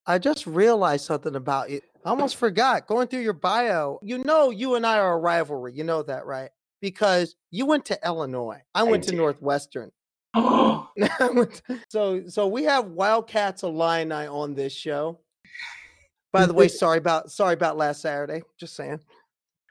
I 0.06 0.18
just 0.18 0.48
realized 0.48 1.06
something 1.06 1.36
about 1.36 1.70
you. 1.70 1.82
I 2.06 2.10
almost 2.10 2.36
forgot 2.36 2.88
going 2.88 3.08
through 3.08 3.22
your 3.22 3.34
bio. 3.34 4.00
You 4.02 4.18
know, 4.20 4.50
you 4.50 4.76
and 4.76 4.86
I 4.86 5.00
are 5.00 5.14
a 5.14 5.18
rivalry. 5.18 5.74
You 5.74 5.84
know 5.84 6.04
that, 6.04 6.26
right? 6.26 6.50
Because 6.82 7.36
you 7.52 7.66
went 7.66 7.86
to 7.86 8.00
Illinois. 8.06 8.62
I 8.76 8.84
went 8.84 9.06
I 9.08 9.12
to 9.12 9.16
Northwestern. 9.16 9.92
so, 11.90 12.28
so 12.28 12.48
we 12.48 12.64
have 12.64 12.88
Wildcats 12.88 13.64
Illini 13.64 14.28
on 14.28 14.56
this 14.56 14.74
show. 14.74 15.20
By 16.32 16.46
the 16.46 16.54
way, 16.54 16.68
sorry 16.70 16.98
about 16.98 17.32
sorry 17.32 17.54
about 17.54 17.78
last 17.78 18.02
Saturday. 18.02 18.42
Just 18.60 18.76
saying. 18.76 19.00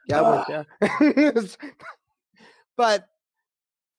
Yeah, 0.09 0.21
I 0.21 0.31
went 0.31 0.67
there. 0.81 1.45
but 2.77 3.09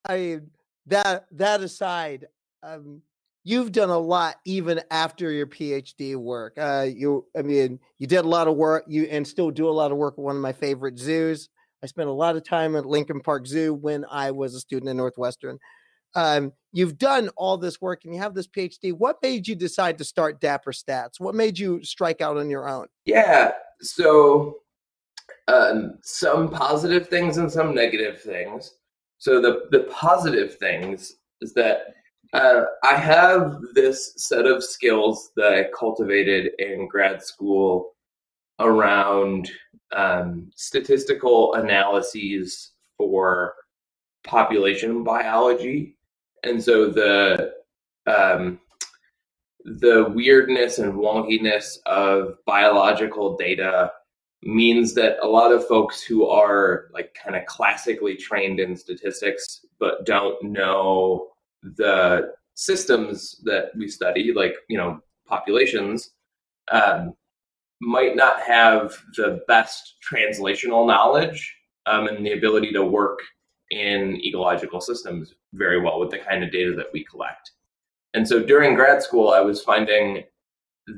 I 0.08 0.40
that 0.88 1.26
that 1.32 1.62
aside, 1.62 2.28
um, 2.62 3.02
you've 3.44 3.72
done 3.72 3.90
a 3.90 3.98
lot 3.98 4.36
even 4.46 4.82
after 4.90 5.32
your 5.32 5.48
PhD 5.48 6.16
work. 6.16 6.54
Uh, 6.58 6.88
you, 6.90 7.26
I 7.38 7.42
mean, 7.42 7.80
you 8.00 8.08
did 8.08 8.26
a 8.26 8.28
lot 8.28 8.48
of 8.48 8.56
work. 8.56 8.86
You 8.88 9.04
and 9.04 9.28
still 9.28 9.52
do 9.52 9.68
a 9.68 9.72
lot 9.72 9.92
of 9.92 9.98
work 9.98 10.16
at 10.18 10.24
one 10.24 10.36
of 10.36 10.42
my 10.42 10.54
favorite 10.54 10.98
zoos. 10.98 11.50
I 11.84 11.88
spent 11.88 12.08
a 12.08 12.14
lot 12.14 12.38
of 12.38 12.46
time 12.46 12.78
at 12.78 12.86
Lincoln 12.86 13.20
Park 13.20 13.46
Zoo 13.46 13.74
when 13.74 14.06
I 14.10 14.32
was 14.32 14.56
a 14.56 14.60
student 14.62 14.90
at 14.90 14.96
Northwestern. 14.96 15.60
Um, 16.16 16.54
you've 16.72 16.98
done 16.98 17.30
all 17.38 17.58
this 17.58 17.82
work 17.82 18.06
and 18.06 18.14
you 18.14 18.20
have 18.20 18.34
this 18.34 18.48
PhD. 18.48 18.94
What 18.94 19.18
made 19.22 19.48
you 19.48 19.56
decide 19.56 19.98
to 19.98 20.04
start 20.04 20.42
Dapper 20.42 20.72
Stats? 20.72 21.20
What 21.20 21.36
made 21.36 21.58
you 21.58 21.84
strike 21.84 22.22
out 22.22 22.38
on 22.38 22.50
your 22.50 22.68
own? 22.68 22.88
Yeah, 23.06 23.52
so 23.82 24.58
um, 25.48 26.00
some 26.04 26.50
positive 26.50 27.08
things 27.08 27.38
and 27.38 27.52
some 27.52 27.74
negative 27.74 28.22
things. 28.22 28.76
So 29.18 29.42
the 29.42 29.64
the 29.72 29.86
positive 29.86 30.58
things 30.58 31.14
is 31.42 31.54
that 31.54 31.94
uh, 32.34 32.64
I 32.84 32.96
have 32.96 33.60
this 33.74 34.14
set 34.18 34.46
of 34.46 34.64
skills 34.64 35.32
that 35.36 35.54
I 35.54 35.66
cultivated 35.78 36.52
in 36.58 36.88
grad 36.88 37.24
school 37.24 37.94
around 38.60 39.52
um, 39.96 40.50
statistical 40.56 41.54
analyses 41.54 42.72
for 42.98 43.54
population 44.24 45.04
biology, 45.04 45.96
and 46.44 46.64
so 46.64 46.90
the 46.90 47.54
um, 48.06 48.60
the 49.66 50.12
weirdness 50.14 50.80
and 50.80 50.94
wonkiness 50.94 51.78
of 51.86 52.36
biological 52.46 53.38
data 53.38 53.92
means 54.42 54.94
that 54.94 55.18
a 55.22 55.28
lot 55.28 55.54
of 55.54 55.66
folks 55.68 56.02
who 56.02 56.28
are 56.28 56.90
like 56.94 57.16
kind 57.22 57.36
of 57.36 57.46
classically 57.46 58.16
trained 58.16 58.60
in 58.60 58.76
statistics 58.76 59.66
but 59.80 60.06
don't 60.06 60.44
know 60.44 61.30
the 61.78 62.34
systems 62.56 63.42
that 63.44 63.72
we 63.76 63.88
study, 63.88 64.34
like 64.34 64.56
you 64.68 64.78
know 64.78 65.00
populations, 65.28 66.12
um, 66.72 67.14
might 67.82 68.16
not 68.16 68.42
have 68.42 68.94
the 69.16 69.42
best 69.48 69.96
translational 70.12 70.88
knowledge 70.88 71.56
um, 71.86 72.08
and 72.08 72.26
the 72.26 72.34
ability 72.34 72.72
to 72.72 72.84
work 72.84 73.20
in 73.74 74.22
ecological 74.24 74.80
systems 74.80 75.34
very 75.54 75.82
well 75.82 76.00
with 76.00 76.12
the 76.12 76.20
kind 76.20 76.44
of 76.44 76.52
data 76.52 76.74
that 76.76 76.88
we 76.94 77.04
collect. 77.04 77.52
And 78.14 78.28
so 78.28 78.44
during 78.44 78.76
grad 78.76 79.02
school, 79.02 79.30
I 79.30 79.40
was 79.40 79.64
finding 79.64 80.24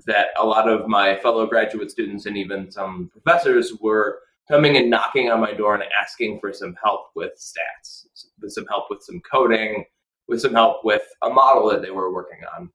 that 0.05 0.27
a 0.37 0.45
lot 0.45 0.67
of 0.67 0.87
my 0.87 1.15
fellow 1.17 1.45
graduate 1.45 1.91
students 1.91 2.25
and 2.25 2.37
even 2.37 2.71
some 2.71 3.09
professors 3.11 3.73
were 3.79 4.19
coming 4.49 4.77
and 4.77 4.89
knocking 4.89 5.31
on 5.31 5.39
my 5.39 5.53
door 5.53 5.75
and 5.75 5.83
asking 5.99 6.39
for 6.39 6.51
some 6.51 6.75
help 6.83 7.07
with 7.15 7.31
stats, 7.37 8.05
with 8.41 8.51
some 8.51 8.65
help 8.67 8.85
with 8.89 9.01
some 9.01 9.21
coding, 9.21 9.85
with 10.27 10.41
some 10.41 10.53
help 10.53 10.83
with 10.83 11.03
a 11.23 11.29
model 11.29 11.69
that 11.69 11.81
they 11.81 11.91
were 11.91 12.13
working 12.13 12.39
on. 12.57 12.69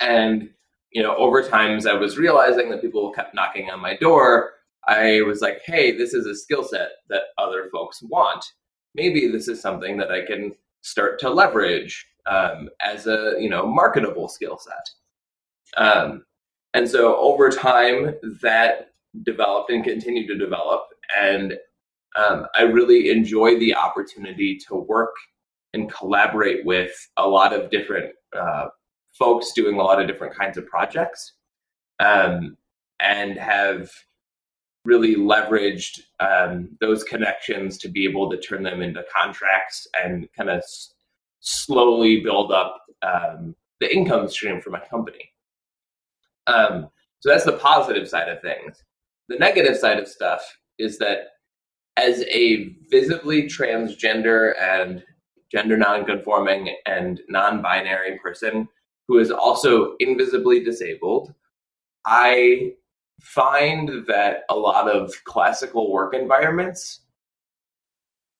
And, 0.00 0.50
you 0.90 1.02
know, 1.02 1.14
over 1.16 1.42
time, 1.42 1.76
as 1.76 1.86
I 1.86 1.94
was 1.94 2.18
realizing 2.18 2.70
that 2.70 2.80
people 2.80 3.12
kept 3.12 3.34
knocking 3.34 3.70
on 3.70 3.80
my 3.80 3.96
door, 3.96 4.54
I 4.86 5.22
was 5.22 5.40
like, 5.40 5.62
hey, 5.64 5.96
this 5.96 6.12
is 6.12 6.26
a 6.26 6.34
skill 6.34 6.64
set 6.64 6.90
that 7.08 7.22
other 7.38 7.68
folks 7.72 8.02
want. 8.02 8.44
Maybe 8.94 9.28
this 9.30 9.48
is 9.48 9.60
something 9.60 9.96
that 9.98 10.10
I 10.10 10.24
can 10.24 10.54
start 10.82 11.18
to 11.20 11.30
leverage 11.30 12.06
um, 12.26 12.68
as 12.82 13.06
a, 13.06 13.34
you 13.38 13.48
know, 13.48 13.66
marketable 13.66 14.28
skill 14.28 14.58
set. 14.58 14.90
Um, 15.76 16.24
and 16.74 16.88
so 16.88 17.16
over 17.16 17.50
time, 17.50 18.14
that 18.42 18.90
developed 19.22 19.70
and 19.70 19.84
continued 19.84 20.28
to 20.28 20.38
develop. 20.38 20.82
And 21.18 21.58
um, 22.16 22.46
I 22.54 22.62
really 22.62 23.10
enjoy 23.10 23.58
the 23.58 23.74
opportunity 23.74 24.58
to 24.68 24.74
work 24.74 25.14
and 25.72 25.92
collaborate 25.92 26.64
with 26.64 26.92
a 27.16 27.26
lot 27.26 27.52
of 27.52 27.70
different 27.70 28.12
uh, 28.36 28.66
folks 29.12 29.52
doing 29.52 29.78
a 29.78 29.82
lot 29.82 30.00
of 30.00 30.06
different 30.06 30.34
kinds 30.34 30.56
of 30.56 30.66
projects 30.66 31.34
um, 32.00 32.56
and 33.00 33.36
have 33.36 33.90
really 34.84 35.16
leveraged 35.16 36.00
um, 36.20 36.68
those 36.80 37.04
connections 37.04 37.78
to 37.78 37.88
be 37.88 38.04
able 38.04 38.30
to 38.30 38.38
turn 38.38 38.62
them 38.62 38.82
into 38.82 39.04
contracts 39.14 39.86
and 40.02 40.28
kind 40.36 40.50
of 40.50 40.58
s- 40.58 40.92
slowly 41.40 42.20
build 42.20 42.52
up 42.52 42.82
um, 43.02 43.54
the 43.80 43.94
income 43.94 44.28
stream 44.28 44.60
for 44.60 44.70
my 44.70 44.80
company. 44.80 45.30
Um, 46.46 46.88
so 47.20 47.30
that's 47.30 47.44
the 47.44 47.52
positive 47.52 48.08
side 48.08 48.28
of 48.28 48.42
things. 48.42 48.82
The 49.28 49.38
negative 49.38 49.78
side 49.78 49.98
of 49.98 50.06
stuff 50.06 50.42
is 50.78 50.98
that 50.98 51.28
as 51.96 52.22
a 52.24 52.74
visibly 52.90 53.44
transgender 53.44 54.52
and 54.60 55.02
gender 55.50 55.76
nonconforming, 55.76 56.74
and 56.86 57.20
non 57.28 57.62
binary 57.62 58.18
person 58.18 58.68
who 59.06 59.18
is 59.18 59.30
also 59.30 59.94
invisibly 60.00 60.62
disabled, 60.64 61.32
I 62.04 62.72
find 63.20 64.06
that 64.06 64.42
a 64.50 64.54
lot 64.54 64.88
of 64.88 65.12
classical 65.24 65.90
work 65.92 66.14
environments 66.14 67.00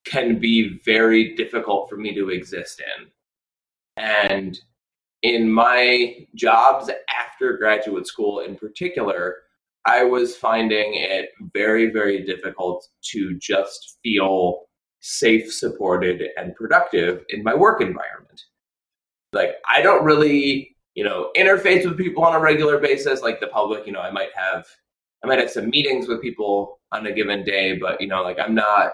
can 0.05 0.39
be 0.39 0.81
very 0.85 1.35
difficult 1.35 1.89
for 1.89 1.97
me 1.97 2.15
to 2.15 2.29
exist 2.29 2.81
in. 2.81 3.07
And 3.97 4.59
in 5.23 5.51
my 5.51 6.27
jobs 6.35 6.91
after 7.09 7.57
graduate 7.57 8.07
school 8.07 8.41
in 8.41 8.57
particular, 8.57 9.37
I 9.87 10.05
was 10.05 10.37
finding 10.37 10.95
it 10.95 11.31
very, 11.53 11.91
very 11.91 12.25
difficult 12.25 12.87
to 13.13 13.39
just 13.39 13.99
feel 14.03 14.63
safe, 15.01 15.53
supported, 15.53 16.23
and 16.37 16.55
productive 16.55 17.25
in 17.29 17.43
my 17.43 17.55
work 17.55 17.81
environment. 17.81 18.43
Like, 19.33 19.57
I 19.69 19.83
don't 19.83 20.05
really, 20.05 20.74
you 20.95 21.05
know, 21.05 21.31
interface 21.37 21.85
with 21.85 21.99
people 21.99 22.25
on 22.25 22.35
a 22.35 22.41
regular 22.41 22.79
basis. 22.79 23.23
Like 23.23 23.41
the 23.41 23.49
public, 23.49 23.87
you 23.87 23.93
know, 23.93 24.01
I 24.01 24.11
might 24.11 24.31
have, 24.35 24.67
I 25.23 25.27
might 25.27 25.39
have 25.39 25.51
some 25.51 25.71
meetings 25.71 26.09
with 26.09 26.23
people 26.23 26.81
on 26.93 27.07
a 27.07 27.13
given 27.13 27.45
day, 27.45 27.77
but 27.77 28.01
you 28.01 28.07
know, 28.07 28.23
like 28.23 28.39
I'm 28.39 28.55
not 28.55 28.93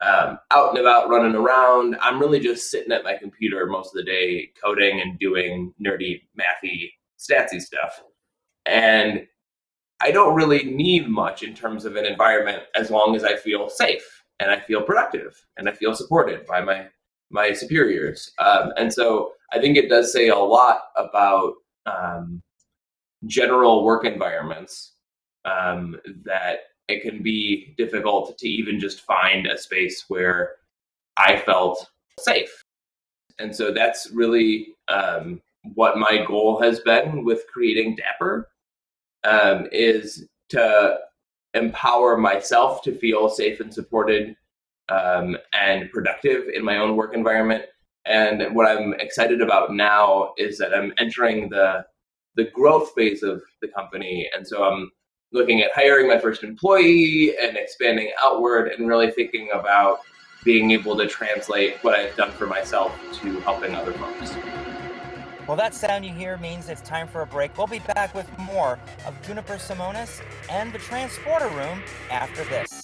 um, 0.00 0.38
out 0.50 0.70
and 0.70 0.78
about 0.78 1.08
running 1.08 1.34
around. 1.34 1.96
I'm 2.00 2.20
really 2.20 2.40
just 2.40 2.70
sitting 2.70 2.92
at 2.92 3.04
my 3.04 3.16
computer 3.16 3.66
most 3.66 3.88
of 3.88 3.94
the 3.94 4.10
day, 4.10 4.50
coding 4.62 5.00
and 5.00 5.18
doing 5.18 5.72
nerdy, 5.84 6.22
mathy, 6.38 6.90
statsy 7.18 7.60
stuff. 7.60 8.02
And 8.66 9.26
I 10.00 10.10
don't 10.10 10.34
really 10.34 10.64
need 10.64 11.08
much 11.08 11.42
in 11.42 11.54
terms 11.54 11.84
of 11.84 11.96
an 11.96 12.04
environment 12.04 12.64
as 12.74 12.90
long 12.90 13.16
as 13.16 13.24
I 13.24 13.36
feel 13.36 13.68
safe 13.70 14.24
and 14.40 14.50
I 14.50 14.60
feel 14.60 14.82
productive 14.82 15.42
and 15.56 15.68
I 15.68 15.72
feel 15.72 15.94
supported 15.94 16.44
by 16.46 16.60
my 16.60 16.86
my 17.34 17.52
superiors. 17.52 18.30
Um, 18.38 18.72
and 18.76 18.90
so 18.90 19.32
I 19.52 19.60
think 19.60 19.76
it 19.76 19.88
does 19.88 20.12
say 20.12 20.28
a 20.28 20.38
lot 20.38 20.84
about 20.96 21.54
um, 21.84 22.40
general 23.26 23.84
work 23.84 24.06
environments 24.06 24.92
um, 25.44 25.96
that 26.24 26.60
it 26.88 27.02
can 27.02 27.22
be 27.22 27.74
difficult 27.76 28.38
to 28.38 28.48
even 28.48 28.78
just 28.78 29.00
find 29.00 29.46
a 29.46 29.58
space 29.58 30.04
where 30.08 30.52
I 31.18 31.38
felt 31.38 31.90
safe. 32.20 32.62
And 33.38 33.54
so 33.54 33.72
that's 33.72 34.10
really 34.12 34.68
um, 34.88 35.42
what 35.74 35.98
my 35.98 36.24
goal 36.24 36.62
has 36.62 36.80
been 36.80 37.24
with 37.24 37.46
creating 37.52 37.96
Dapper 37.96 38.48
um, 39.24 39.66
is 39.72 40.28
to 40.50 40.98
empower 41.54 42.16
myself 42.16 42.82
to 42.82 42.94
feel 42.94 43.28
safe 43.28 43.58
and 43.58 43.74
supported 43.74 44.36
um, 44.88 45.36
and 45.52 45.90
productive 45.90 46.48
in 46.52 46.64
my 46.64 46.78
own 46.78 46.96
work 46.96 47.14
environment. 47.14 47.64
And 48.06 48.54
what 48.54 48.66
I'm 48.66 48.94
excited 48.94 49.40
about 49.40 49.72
now 49.72 50.34
is 50.36 50.58
that 50.58 50.74
I'm 50.74 50.92
entering 50.98 51.48
the 51.48 51.84
the 52.36 52.44
growth 52.44 52.92
phase 52.96 53.22
of 53.22 53.42
the 53.62 53.68
company. 53.68 54.28
And 54.36 54.46
so 54.46 54.64
I'm 54.64 54.90
looking 55.32 55.60
at 55.60 55.70
hiring 55.74 56.08
my 56.08 56.18
first 56.18 56.42
employee 56.42 57.34
and 57.40 57.56
expanding 57.56 58.10
outward 58.20 58.68
and 58.68 58.88
really 58.88 59.10
thinking 59.10 59.50
about 59.52 60.00
being 60.44 60.72
able 60.72 60.96
to 60.96 61.06
translate 61.06 61.76
what 61.82 61.94
I've 61.94 62.14
done 62.16 62.30
for 62.32 62.46
myself 62.46 62.98
to 63.20 63.40
helping 63.40 63.74
other 63.74 63.92
folks. 63.92 64.34
Well, 65.46 65.56
that 65.56 65.74
sound 65.74 66.06
you 66.06 66.12
hear 66.12 66.38
means 66.38 66.68
it's 66.68 66.80
time 66.80 67.06
for 67.06 67.22
a 67.22 67.26
break. 67.26 67.56
We'll 67.58 67.66
be 67.66 67.80
back 67.80 68.14
with 68.14 68.30
more 68.38 68.78
of 69.06 69.20
Juniper 69.26 69.54
Simonis 69.54 70.22
and 70.50 70.72
the 70.72 70.78
Transporter 70.78 71.48
Room 71.48 71.82
after 72.10 72.44
this. 72.44 72.83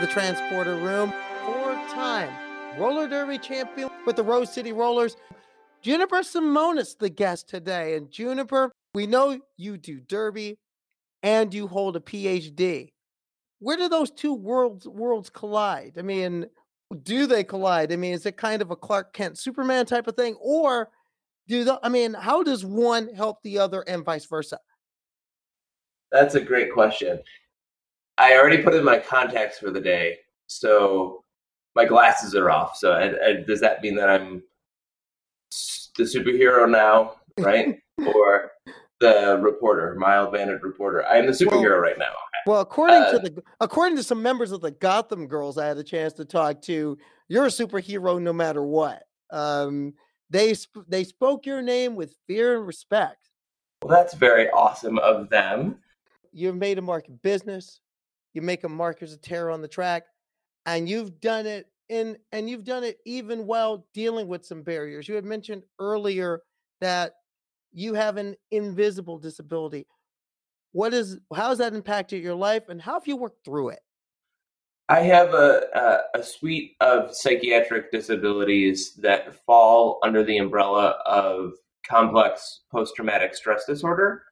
The 0.00 0.06
transporter 0.06 0.76
room. 0.76 1.12
Four 1.44 1.74
time 1.90 2.30
roller 2.78 3.08
derby 3.08 3.38
champion 3.38 3.90
with 4.06 4.16
the 4.16 4.22
Rose 4.22 4.52
City 4.52 4.72
Rollers. 4.72 5.16
Juniper 5.82 6.18
Simonis, 6.18 6.96
the 6.98 7.08
guest 7.08 7.48
today. 7.48 7.96
And 7.96 8.10
Juniper, 8.10 8.72
we 8.94 9.06
know 9.06 9.40
you 9.56 9.76
do 9.76 10.00
derby 10.00 10.56
and 11.22 11.52
you 11.52 11.66
hold 11.66 11.96
a 11.96 12.00
PhD. 12.00 12.88
Where 13.60 13.76
do 13.76 13.88
those 13.88 14.10
two 14.10 14.34
worlds 14.34 14.86
worlds 14.86 15.30
collide? 15.30 15.94
I 15.98 16.02
mean, 16.02 16.46
do 17.02 17.26
they 17.26 17.44
collide? 17.44 17.92
I 17.92 17.96
mean, 17.96 18.14
is 18.14 18.26
it 18.26 18.36
kind 18.36 18.62
of 18.62 18.70
a 18.70 18.76
Clark 18.76 19.12
Kent 19.12 19.38
Superman 19.38 19.86
type 19.86 20.06
of 20.06 20.14
thing? 20.14 20.36
Or 20.40 20.90
do 21.48 21.64
the 21.64 21.80
I 21.82 21.88
mean, 21.88 22.14
how 22.14 22.42
does 22.42 22.64
one 22.64 23.12
help 23.14 23.42
the 23.42 23.58
other 23.58 23.82
and 23.82 24.04
vice 24.04 24.26
versa? 24.26 24.60
That's 26.12 26.36
a 26.36 26.40
great 26.40 26.72
question. 26.72 27.20
I 28.18 28.36
already 28.36 28.62
put 28.62 28.74
in 28.74 28.84
my 28.84 28.98
contacts 28.98 29.58
for 29.58 29.70
the 29.70 29.80
day, 29.80 30.18
so 30.48 31.24
my 31.76 31.84
glasses 31.84 32.34
are 32.34 32.50
off. 32.50 32.76
So 32.76 32.92
I, 32.92 33.28
I, 33.28 33.32
does 33.46 33.60
that 33.60 33.80
mean 33.82 33.94
that 33.96 34.10
I'm 34.10 34.42
the 35.96 36.04
superhero 36.04 36.68
now, 36.68 37.16
right? 37.38 37.78
or 37.98 38.50
the 39.00 39.38
reporter, 39.40 39.94
mild 39.94 40.32
mannered 40.32 40.62
reporter? 40.64 41.06
I 41.06 41.18
am 41.18 41.26
the 41.26 41.32
superhero 41.32 41.70
well, 41.70 41.78
right 41.78 41.98
now. 41.98 42.12
Well, 42.46 42.60
according 42.60 43.02
uh, 43.02 43.12
to 43.12 43.18
the 43.20 43.42
according 43.60 43.96
to 43.96 44.02
some 44.02 44.20
members 44.20 44.50
of 44.50 44.60
the 44.60 44.72
Gotham 44.72 45.28
Girls, 45.28 45.56
I 45.56 45.66
had 45.66 45.78
a 45.78 45.84
chance 45.84 46.12
to 46.14 46.24
talk 46.24 46.60
to. 46.62 46.98
You're 47.28 47.46
a 47.46 47.48
superhero 47.48 48.20
no 48.20 48.32
matter 48.32 48.64
what. 48.64 49.04
Um, 49.30 49.94
they 50.30 50.54
sp- 50.58 50.88
they 50.88 51.04
spoke 51.04 51.46
your 51.46 51.62
name 51.62 51.94
with 51.94 52.16
fear 52.26 52.58
and 52.58 52.66
respect. 52.66 53.28
Well, 53.82 53.96
that's 53.96 54.14
very 54.14 54.50
awesome 54.50 54.98
of 54.98 55.28
them. 55.28 55.76
You've 56.32 56.56
made 56.56 56.78
a 56.78 56.82
mark 56.82 57.08
in 57.08 57.16
business 57.16 57.80
you 58.38 58.42
make 58.42 58.62
a 58.62 58.68
markers 58.68 59.12
of 59.12 59.20
terror 59.20 59.50
on 59.50 59.60
the 59.60 59.68
track, 59.68 60.04
and 60.64 60.88
you've 60.88 61.20
done 61.20 61.44
it 61.44 61.66
in 61.88 62.16
and 62.30 62.48
you've 62.48 62.64
done 62.64 62.84
it 62.84 62.98
even 63.04 63.46
while 63.46 63.84
dealing 63.92 64.28
with 64.28 64.46
some 64.46 64.62
barriers. 64.62 65.08
You 65.08 65.16
had 65.16 65.24
mentioned 65.24 65.64
earlier 65.80 66.42
that 66.80 67.14
you 67.72 67.94
have 67.94 68.16
an 68.16 68.36
invisible 68.52 69.18
disability. 69.18 69.86
What 70.70 70.94
is 70.94 71.18
how 71.34 71.48
has 71.48 71.58
that 71.58 71.74
impacted 71.74 72.22
your 72.22 72.36
life, 72.36 72.68
and 72.68 72.80
how 72.80 72.92
have 72.92 73.08
you 73.08 73.16
worked 73.16 73.44
through 73.44 73.70
it? 73.70 73.80
I 74.88 75.00
have 75.00 75.34
a, 75.34 75.64
a, 75.74 76.20
a 76.20 76.22
suite 76.22 76.76
of 76.80 77.14
psychiatric 77.14 77.90
disabilities 77.90 78.94
that 79.02 79.34
fall 79.44 79.98
under 80.04 80.22
the 80.22 80.38
umbrella 80.38 80.96
of 81.06 81.54
complex 81.86 82.62
post 82.70 82.94
traumatic 82.94 83.34
stress 83.34 83.64
disorder. 83.66 84.22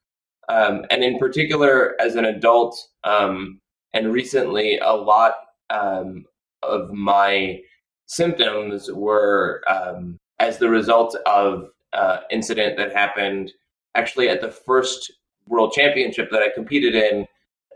Um, 0.48 0.84
and 0.90 1.02
in 1.02 1.18
particular, 1.18 2.00
as 2.00 2.14
an 2.14 2.26
adult, 2.26 2.78
um, 3.02 3.60
and 3.92 4.12
recently, 4.12 4.78
a 4.78 4.92
lot 4.92 5.34
um, 5.70 6.24
of 6.62 6.90
my 6.90 7.60
symptoms 8.06 8.90
were 8.92 9.62
um, 9.68 10.18
as 10.38 10.58
the 10.58 10.68
result 10.68 11.16
of 11.26 11.68
uh, 11.92 12.18
incident 12.30 12.76
that 12.76 12.92
happened 12.92 13.52
actually 13.94 14.28
at 14.28 14.40
the 14.40 14.50
first 14.50 15.12
World 15.48 15.72
Championship 15.72 16.28
that 16.30 16.42
I 16.42 16.48
competed 16.54 16.94
in 16.94 17.26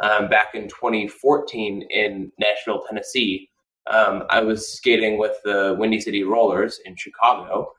um, 0.03 0.29
back 0.29 0.55
in 0.55 0.69
2014 0.69 1.83
in 1.91 2.33
Nashville, 2.39 2.83
Tennessee. 2.89 3.49
Um, 3.91 4.25
I 4.31 4.41
was 4.41 4.73
skating 4.73 5.19
with 5.19 5.37
the 5.45 5.77
Windy 5.79 6.01
City 6.01 6.23
Rollers 6.23 6.81
in 6.85 6.97
Chicago, 6.97 7.73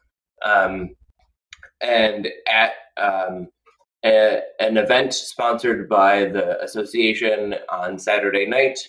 um, 0.43 0.95
and 1.81 2.27
at 2.49 2.71
um, 2.97 3.47
a, 4.03 4.41
an 4.59 4.77
event 4.77 5.13
sponsored 5.13 5.87
by 5.87 6.25
the 6.25 6.61
association 6.63 7.55
on 7.69 7.99
Saturday 7.99 8.45
night. 8.45 8.79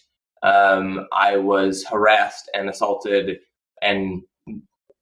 Um, 0.42 1.07
I 1.12 1.37
was 1.37 1.85
harassed 1.85 2.51
and 2.55 2.68
assaulted 2.68 3.38
and 3.81 4.22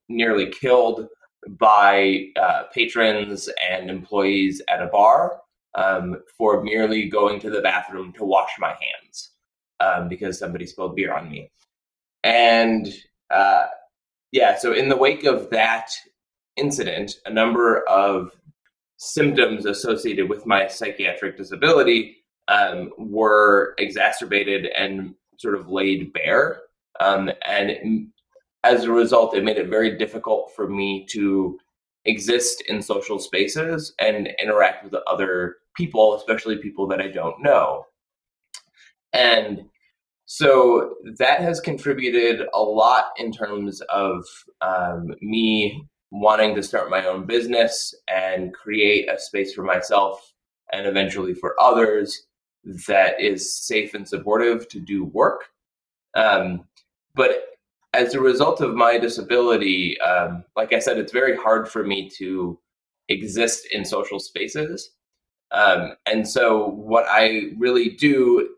nearly 0.08 0.50
killed 0.50 1.08
by 1.48 2.26
uh, 2.40 2.64
patrons 2.74 3.48
and 3.70 3.88
employees 3.88 4.60
at 4.68 4.82
a 4.82 4.88
bar 4.88 5.40
um, 5.74 6.16
for 6.36 6.62
merely 6.62 7.08
going 7.08 7.40
to 7.40 7.50
the 7.50 7.62
bathroom 7.62 8.12
to 8.12 8.24
wash 8.24 8.50
my 8.58 8.70
hands 8.70 9.30
um, 9.80 10.08
because 10.08 10.38
somebody 10.38 10.66
spilled 10.66 10.96
beer 10.96 11.14
on 11.14 11.30
me. 11.30 11.50
And 12.22 12.88
uh, 13.30 13.66
yeah, 14.32 14.58
so 14.58 14.72
in 14.72 14.88
the 14.88 14.96
wake 14.96 15.24
of 15.24 15.50
that 15.50 15.92
incident, 16.56 17.14
a 17.24 17.32
number 17.32 17.88
of 17.88 18.32
symptoms 19.00 19.64
associated 19.64 20.28
with 20.28 20.44
my 20.44 20.68
psychiatric 20.68 21.34
disability 21.34 22.18
um, 22.48 22.90
were 22.98 23.74
exacerbated 23.78 24.66
and 24.66 25.14
sort 25.38 25.54
of 25.54 25.70
laid 25.70 26.12
bare. 26.12 26.60
Um, 27.00 27.30
and 27.46 28.08
as 28.62 28.84
a 28.84 28.92
result, 28.92 29.34
it 29.34 29.42
made 29.42 29.56
it 29.56 29.68
very 29.68 29.96
difficult 29.96 30.52
for 30.54 30.68
me 30.68 31.06
to 31.12 31.58
exist 32.04 32.62
in 32.68 32.82
social 32.82 33.18
spaces 33.18 33.94
and 33.98 34.28
interact 34.40 34.84
with 34.84 34.94
other 35.06 35.56
people, 35.74 36.16
especially 36.16 36.58
people 36.58 36.86
that 36.88 37.00
I 37.00 37.08
don't 37.08 37.42
know. 37.42 37.86
And 39.14 39.62
so 40.26 40.96
that 41.16 41.40
has 41.40 41.58
contributed 41.58 42.46
a 42.52 42.60
lot 42.60 43.12
in 43.16 43.32
terms 43.32 43.80
of 43.88 44.26
um, 44.60 45.14
me 45.22 45.86
wanting 46.10 46.54
to 46.54 46.62
start 46.62 46.90
my 46.90 47.06
own 47.06 47.24
business 47.24 47.94
and 48.08 48.52
create 48.52 49.08
a 49.08 49.18
space 49.18 49.54
for 49.54 49.62
myself 49.62 50.32
and 50.72 50.86
eventually 50.86 51.34
for 51.34 51.54
others 51.60 52.26
that 52.86 53.20
is 53.20 53.56
safe 53.56 53.94
and 53.94 54.06
supportive 54.06 54.68
to 54.68 54.80
do 54.80 55.04
work. 55.04 55.50
Um, 56.14 56.64
but 57.14 57.50
as 57.92 58.14
a 58.14 58.20
result 58.20 58.60
of 58.60 58.74
my 58.74 58.98
disability, 58.98 60.00
um, 60.00 60.44
like 60.56 60.72
I 60.72 60.78
said, 60.78 60.98
it's 60.98 61.12
very 61.12 61.36
hard 61.36 61.68
for 61.68 61.84
me 61.84 62.08
to 62.18 62.58
exist 63.08 63.66
in 63.72 63.84
social 63.84 64.20
spaces. 64.20 64.90
Um, 65.52 65.94
and 66.06 66.28
so, 66.28 66.68
what 66.68 67.06
I 67.08 67.50
really 67.58 67.90
do 67.90 68.50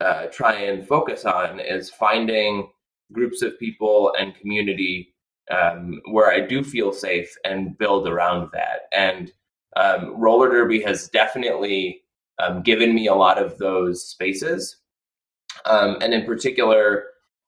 uh, 0.00 0.26
try 0.26 0.54
and 0.54 0.86
focus 0.86 1.26
on 1.26 1.60
is 1.60 1.90
finding 1.90 2.70
groups 3.12 3.42
of 3.42 3.58
people 3.58 4.14
and 4.18 4.34
community 4.34 5.12
um, 5.50 6.00
where 6.10 6.30
I 6.30 6.40
do 6.40 6.62
feel 6.62 6.92
safe 6.92 7.34
and 7.44 7.76
build 7.76 8.08
around 8.08 8.50
that. 8.52 8.82
And 8.92 9.32
um, 9.76 10.18
roller 10.20 10.50
derby 10.50 10.80
has 10.82 11.08
definitely 11.08 12.02
um, 12.38 12.62
given 12.62 12.94
me 12.94 13.06
a 13.06 13.14
lot 13.14 13.38
of 13.42 13.58
those 13.58 14.08
spaces. 14.08 14.76
Um, 15.64 15.98
and 16.00 16.14
in 16.14 16.24
particular, 16.24 17.04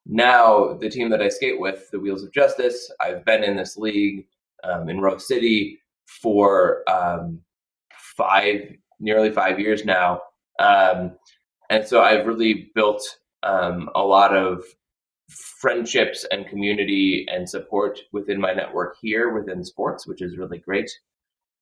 now 0.07 0.75
the 0.75 0.91
team 0.91 1.11
that 1.11 1.23
I 1.23 1.29
skate 1.29 1.61
with, 1.61 1.91
the 1.91 2.01
Wheels 2.01 2.25
of 2.25 2.33
Justice, 2.33 2.91
I've 3.01 3.25
been 3.25 3.45
in 3.45 3.57
this 3.57 3.77
league 3.77 4.27
um, 4.65 4.88
in 4.88 5.01
Rose 5.01 5.27
City 5.27 5.81
for 6.05 6.83
um, 6.91 7.41
five, 8.17 8.75
nearly 9.01 9.31
five 9.31 9.59
years 9.59 9.85
now. 9.85 10.21
and 10.59 11.87
so 11.87 12.03
I've 12.03 12.27
really 12.27 12.71
built 12.75 13.03
a 13.43 14.03
lot 14.03 14.37
of 14.37 14.65
friendships 15.33 16.27
and 16.31 16.49
community 16.49 17.27
and 17.31 17.49
support 17.49 17.99
within 18.12 18.40
my 18.40 18.53
network 18.53 18.97
here 19.01 19.31
within 19.31 19.64
sports, 19.64 20.07
which 20.07 20.23
is 20.23 20.37
really 20.37 20.59
great. 20.59 20.90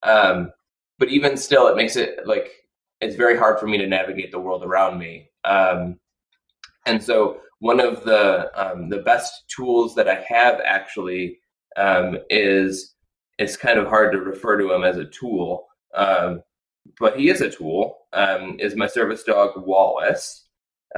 Um, 0.02 0.50
but 0.98 1.08
even 1.08 1.36
still, 1.36 1.68
it 1.68 1.76
makes 1.76 1.96
it 1.96 2.26
like 2.26 2.50
it's 3.00 3.16
very 3.16 3.36
hard 3.36 3.58
for 3.58 3.66
me 3.66 3.78
to 3.78 3.86
navigate 3.86 4.30
the 4.30 4.40
world 4.40 4.64
around 4.64 4.98
me. 4.98 5.30
Um, 5.44 5.98
and 6.86 7.02
so, 7.02 7.40
one 7.60 7.80
of 7.80 8.04
the 8.04 8.50
um, 8.54 8.88
the 8.88 8.98
best 8.98 9.44
tools 9.54 9.94
that 9.94 10.08
I 10.08 10.24
have 10.28 10.60
actually 10.64 11.38
um, 11.76 12.18
is 12.28 12.94
it's 13.38 13.56
kind 13.56 13.78
of 13.78 13.86
hard 13.86 14.12
to 14.12 14.18
refer 14.18 14.58
to 14.58 14.72
him 14.72 14.84
as 14.84 14.98
a 14.98 15.06
tool, 15.06 15.66
um, 15.94 16.42
but 16.98 17.18
he 17.18 17.28
is 17.28 17.40
a 17.40 17.50
tool. 17.50 17.96
Um, 18.12 18.56
is 18.58 18.76
my 18.76 18.86
service 18.86 19.22
dog 19.22 19.52
Wallace 19.56 20.48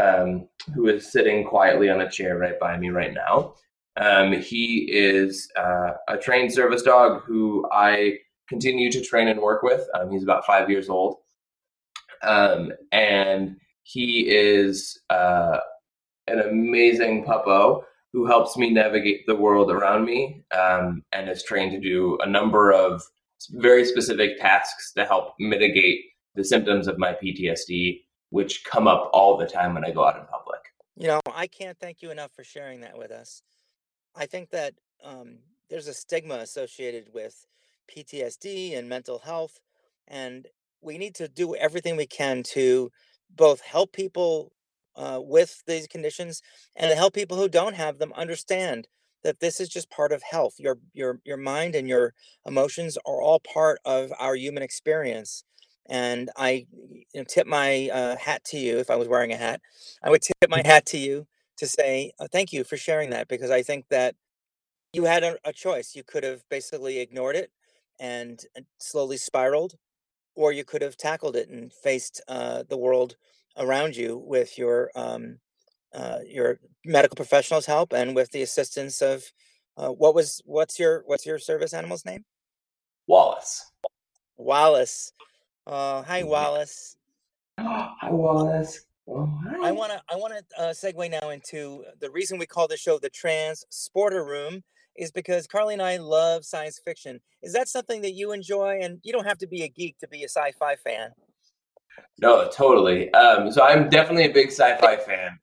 um, 0.00 0.48
who 0.74 0.88
is 0.88 1.11
sitting 1.11 1.44
quietly 1.44 1.90
on 1.90 2.00
a 2.00 2.11
chair 2.11 2.38
right 2.38 2.59
by 2.59 2.76
me 2.78 2.90
right 2.90 3.14
now. 3.14 3.55
Um, 4.00 4.33
he 4.33 4.88
is 4.90 5.50
uh, 5.57 5.92
a 6.09 6.16
trained 6.16 6.52
service 6.52 6.83
dog 6.83 7.22
who 7.24 7.68
I 7.70 8.18
continue 8.48 8.90
to 8.90 9.02
train 9.02 9.28
and 9.28 9.40
work 9.40 9.62
with. 9.62 9.87
Um, 9.94 10.11
he's 10.11 10.22
about 10.22 10.46
five 10.46 10.70
years 10.70 10.88
old. 10.88 11.16
um, 12.22 12.72
and 12.92 13.57
he 13.83 14.28
is 14.31 15.00
uh, 15.11 15.59
an 16.26 16.40
amazing 16.40 17.24
puppo 17.24 17.83
who 18.12 18.26
helps 18.26 18.57
me 18.57 18.70
navigate 18.70 19.26
the 19.26 19.35
world 19.35 19.70
around 19.70 20.05
me 20.05 20.44
um, 20.57 21.02
and 21.12 21.28
is 21.28 21.42
trained 21.42 21.72
to 21.72 21.81
do 21.81 22.18
a 22.22 22.28
number 22.28 22.72
of 22.72 23.02
very 23.52 23.85
specific 23.85 24.38
tasks 24.38 24.92
to 24.92 25.05
help 25.05 25.35
mitigate 25.40 26.00
the 26.35 26.44
symptoms 26.44 26.87
of 26.87 26.98
my 26.98 27.12
PTSD, 27.12 28.00
which 28.33 28.64
come 28.64 28.88
up 28.88 29.11
all 29.12 29.37
the 29.37 29.47
time 29.47 29.75
when 29.75 29.85
I 29.85 29.90
go 29.90 30.07
out 30.07 30.18
in 30.18 30.25
public. 30.25 30.61
You 30.97 31.07
know, 31.07 31.21
I 31.35 31.47
can't 31.47 31.79
thank 31.79 32.01
you 32.01 32.11
enough 32.11 32.33
for 32.33 32.42
sharing 32.42 32.81
that 32.81 32.97
with 32.97 33.11
us. 33.11 33.42
I 34.16 34.25
think 34.25 34.49
that 34.51 34.73
um, 35.05 35.38
there's 35.68 35.87
a 35.87 35.92
stigma 35.92 36.37
associated 36.37 37.09
with 37.12 37.47
PTSD 37.95 38.77
and 38.77 38.88
mental 38.88 39.18
health, 39.18 39.61
and 40.09 40.47
we 40.81 40.97
need 40.97 41.14
to 41.16 41.29
do 41.29 41.55
everything 41.55 41.95
we 41.95 42.07
can 42.07 42.42
to 42.55 42.90
both 43.37 43.61
help 43.61 43.92
people 43.92 44.53
uh, 44.97 45.21
with 45.23 45.62
these 45.66 45.87
conditions 45.87 46.40
and 46.75 46.90
to 46.90 46.97
help 46.97 47.12
people 47.12 47.37
who 47.37 47.51
don't 47.51 47.75
have 47.75 47.99
them 47.99 48.14
understand 48.14 48.88
that 49.25 49.40
this 49.40 49.61
is 49.61 49.68
just 49.68 49.90
part 49.90 50.11
of 50.11 50.23
health. 50.23 50.55
Your 50.59 50.79
your 50.95 51.21
your 51.25 51.37
mind 51.37 51.75
and 51.75 51.87
your 51.87 52.14
emotions 52.47 52.97
are 53.07 53.21
all 53.21 53.40
part 53.40 53.79
of 53.85 54.11
our 54.18 54.35
human 54.35 54.62
experience. 54.62 55.45
And 55.88 56.31
I 56.37 56.66
you 56.73 57.05
know, 57.14 57.25
tip 57.25 57.47
my 57.47 57.90
uh, 57.92 58.16
hat 58.16 58.45
to 58.47 58.59
you. 58.59 58.79
If 58.79 58.90
I 58.90 58.97
was 58.97 59.09
wearing 59.09 59.33
a 59.33 59.37
hat, 59.37 59.61
I 60.03 60.11
would 60.11 60.23
tip 60.23 60.37
my 60.49 60.62
hat 60.64 60.87
to 60.87 60.99
you 60.99 61.27
to 61.59 61.66
say 61.66 62.12
uh, 62.18 62.29
thank 62.31 62.53
you 62.53 62.64
for 62.64 62.77
sharing 62.77 63.11
that 63.11 63.29
because 63.29 63.51
I 63.51 63.62
think 63.62 63.87
that 63.90 64.14
you 64.92 65.05
had 65.05 65.25
a, 65.25 65.37
a 65.45 65.53
choice. 65.53 65.95
You 65.95 66.05
could 66.05 66.25
have 66.25 66.42
basically 66.49 67.01
ignored 67.01 67.37
it 67.37 67.51
and 67.99 68.40
slowly 68.79 69.16
spiraled, 69.16 69.75
or 70.35 70.53
you 70.53 70.64
could 70.64 70.83
have 70.83 70.97
tackled 70.97 71.37
it 71.37 71.49
and 71.49 71.73
faced 71.73 72.23
uh, 72.29 72.64
the 72.68 72.77
world 72.77 73.16
around 73.57 73.97
you 73.97 74.16
with 74.16 74.59
your 74.59 74.90
um, 74.95 75.38
uh, 75.95 76.18
your 76.27 76.59
medical 76.85 77.16
professionals' 77.16 77.66
help 77.66 77.92
and 77.92 78.14
with 78.14 78.31
the 78.31 78.42
assistance 78.42 79.03
of 79.03 79.25
uh, 79.77 79.88
what 79.88 80.14
was 80.14 80.40
what's 80.45 80.79
your 80.79 81.03
what's 81.07 81.27
your 81.27 81.38
service 81.38 81.73
animal's 81.73 82.05
name? 82.05 82.25
Wallace. 83.07 83.71
Wallace. 84.37 85.12
Uh, 85.66 86.03
hi, 86.03 86.22
Wallace. 86.22 86.96
hi, 87.59 88.11
Wallace. 88.11 88.87
Oh, 89.09 89.27
hi. 89.44 89.68
I 89.68 89.72
want 89.72 89.92
to 89.92 90.01
I 90.11 90.16
want 90.16 90.35
to 90.35 90.61
uh, 90.61 90.70
segue 90.70 91.11
now 91.11 91.31
into 91.31 91.85
the 92.01 92.11
reason 92.11 92.38
we 92.38 92.46
call 92.46 92.68
the 92.68 92.77
show 92.77 92.98
the 92.98 93.11
Trans 93.11 93.64
Sporter 93.70 94.27
Room 94.27 94.62
is 94.96 95.11
because 95.11 95.46
Carly 95.46 95.75
and 95.75 95.83
I 95.83 95.96
love 95.96 96.44
science 96.44 96.81
fiction. 96.85 97.20
Is 97.42 97.53
that 97.53 97.68
something 97.68 98.03
that 98.03 98.12
you 98.12 98.33
enjoy? 98.33 98.79
And 98.81 99.01
you 99.03 99.12
don't 99.12 99.25
have 99.25 99.38
to 99.38 99.46
be 99.46 99.62
a 99.62 99.68
geek 99.68 99.98
to 99.98 100.09
be 100.09 100.22
a 100.22 100.29
sci-fi 100.29 100.77
fan. 100.77 101.11
No, 102.20 102.48
totally. 102.48 103.12
Um, 103.14 103.51
so 103.51 103.62
I'm 103.62 103.88
definitely 103.88 104.27
a 104.27 104.33
big 104.33 104.48
sci-fi 104.48 104.96
fan. 104.96 105.38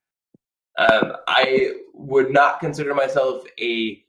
Um, 0.77 1.13
I 1.27 1.73
would 1.93 2.31
not 2.31 2.59
consider 2.59 2.93
myself 2.93 3.43
a 3.59 4.03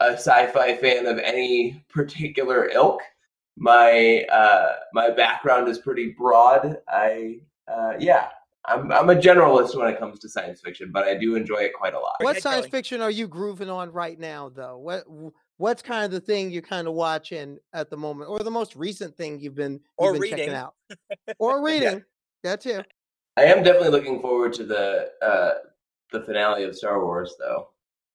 a 0.00 0.12
sci-fi 0.12 0.76
fan 0.76 1.06
of 1.06 1.18
any 1.18 1.84
particular 1.90 2.68
ilk. 2.68 3.02
My 3.56 4.24
uh, 4.32 4.72
my 4.92 5.10
background 5.10 5.68
is 5.68 5.78
pretty 5.78 6.14
broad. 6.16 6.78
I 6.88 7.40
uh, 7.70 7.94
yeah, 7.98 8.28
I'm 8.66 8.90
I'm 8.92 9.10
a 9.10 9.14
generalist 9.14 9.76
when 9.76 9.88
it 9.88 9.98
comes 9.98 10.18
to 10.20 10.28
science 10.28 10.60
fiction, 10.60 10.90
but 10.92 11.04
I 11.04 11.16
do 11.16 11.34
enjoy 11.34 11.56
it 11.56 11.72
quite 11.74 11.94
a 11.94 11.98
lot. 11.98 12.16
What 12.20 12.40
science 12.40 12.66
fiction 12.66 13.00
are 13.00 13.10
you 13.10 13.26
grooving 13.26 13.70
on 13.70 13.90
right 13.92 14.18
now, 14.18 14.48
though? 14.48 14.78
What 14.78 15.04
what's 15.56 15.82
kind 15.82 16.04
of 16.04 16.10
the 16.10 16.20
thing 16.20 16.50
you're 16.50 16.62
kind 16.62 16.88
of 16.88 16.94
watching 16.94 17.58
at 17.72 17.90
the 17.90 17.96
moment, 17.96 18.30
or 18.30 18.38
the 18.40 18.50
most 18.50 18.76
recent 18.76 19.16
thing 19.16 19.40
you've 19.40 19.54
been, 19.54 19.72
you've 19.72 19.82
or 19.98 20.12
been 20.12 20.22
reading. 20.22 20.38
checking 20.38 20.54
out, 20.54 20.74
or 21.38 21.64
reading? 21.64 21.98
Yeah. 21.98 21.98
That 22.42 22.60
too. 22.60 22.82
I 23.36 23.44
am 23.44 23.62
definitely 23.62 23.90
looking 23.90 24.20
forward 24.20 24.52
to 24.54 24.64
the 24.64 25.10
uh, 25.22 25.52
the 26.12 26.22
finale 26.22 26.64
of 26.64 26.76
Star 26.76 27.04
Wars, 27.04 27.34
though. 27.38 27.68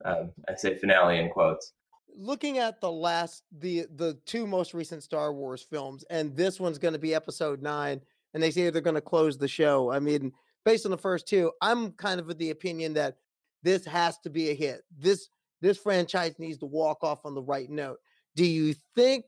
Um, 0.03 0.31
I 0.47 0.55
say 0.55 0.75
finale 0.77 1.19
in 1.19 1.29
quotes. 1.29 1.73
Looking 2.17 2.59
at 2.59 2.79
the 2.81 2.91
last 2.91 3.43
the 3.59 3.85
the 3.95 4.17
two 4.25 4.47
most 4.47 4.73
recent 4.73 5.03
Star 5.03 5.33
Wars 5.33 5.61
films, 5.61 6.03
and 6.09 6.35
this 6.35 6.59
one's 6.59 6.77
going 6.77 6.93
to 6.93 6.99
be 6.99 7.13
Episode 7.13 7.61
Nine 7.61 8.01
and 8.35 8.43
they 8.43 8.51
say 8.51 8.69
they're 8.69 8.81
going 8.81 8.95
to 8.95 9.01
close 9.01 9.37
the 9.37 9.47
show. 9.47 9.89
I 9.89 9.99
mean, 9.99 10.33
based 10.65 10.85
on 10.85 10.91
the 10.91 10.97
first 10.97 11.25
two, 11.25 11.53
I'm 11.61 11.93
kind 11.93 12.19
of 12.19 12.29
of 12.29 12.37
the 12.37 12.49
opinion 12.51 12.93
that 12.95 13.15
this 13.63 13.85
has 13.85 14.19
to 14.19 14.29
be 14.29 14.49
a 14.49 14.53
hit. 14.53 14.81
This 14.95 15.29
this 15.61 15.77
franchise 15.77 16.35
needs 16.37 16.57
to 16.59 16.65
walk 16.65 17.01
off 17.01 17.25
on 17.25 17.33
the 17.33 17.41
right 17.41 17.69
note. 17.69 17.97
Do 18.35 18.45
you 18.45 18.75
think 18.93 19.23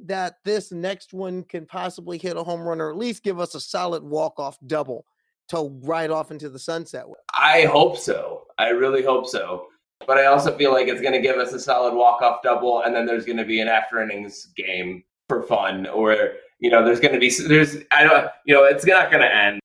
that 0.00 0.36
this 0.44 0.70
next 0.70 1.14
one 1.14 1.42
can 1.42 1.64
possibly 1.64 2.18
hit 2.18 2.36
a 2.36 2.44
home 2.44 2.60
run 2.60 2.82
or 2.82 2.90
at 2.90 2.98
least 2.98 3.24
give 3.24 3.40
us 3.40 3.54
a 3.54 3.60
solid 3.60 4.02
walk 4.02 4.38
off 4.38 4.58
double 4.66 5.06
to 5.48 5.74
ride 5.82 6.10
off 6.10 6.30
into 6.30 6.50
the 6.50 6.58
sunset 6.58 7.08
with? 7.08 7.18
I 7.32 7.62
hope 7.62 7.96
so. 7.96 8.46
I 8.58 8.68
really 8.68 9.02
hope 9.02 9.26
so. 9.26 9.68
But 10.06 10.18
I 10.18 10.26
also 10.26 10.56
feel 10.56 10.72
like 10.72 10.88
it's 10.88 11.00
going 11.00 11.12
to 11.12 11.20
give 11.20 11.36
us 11.36 11.52
a 11.52 11.60
solid 11.60 11.94
walk 11.94 12.22
off 12.22 12.42
double, 12.42 12.82
and 12.82 12.94
then 12.94 13.06
there's 13.06 13.24
going 13.24 13.36
to 13.36 13.44
be 13.44 13.60
an 13.60 13.68
after 13.68 14.00
innings 14.00 14.46
game 14.56 15.04
for 15.28 15.42
fun, 15.42 15.86
or 15.86 16.32
you 16.58 16.70
know, 16.70 16.84
there's 16.84 17.00
going 17.00 17.14
to 17.14 17.20
be 17.20 17.30
there's 17.46 17.76
I 17.90 18.04
don't 18.04 18.28
you 18.44 18.54
know 18.54 18.64
it's 18.64 18.86
not 18.86 19.10
going 19.10 19.22
to 19.22 19.34
end. 19.34 19.60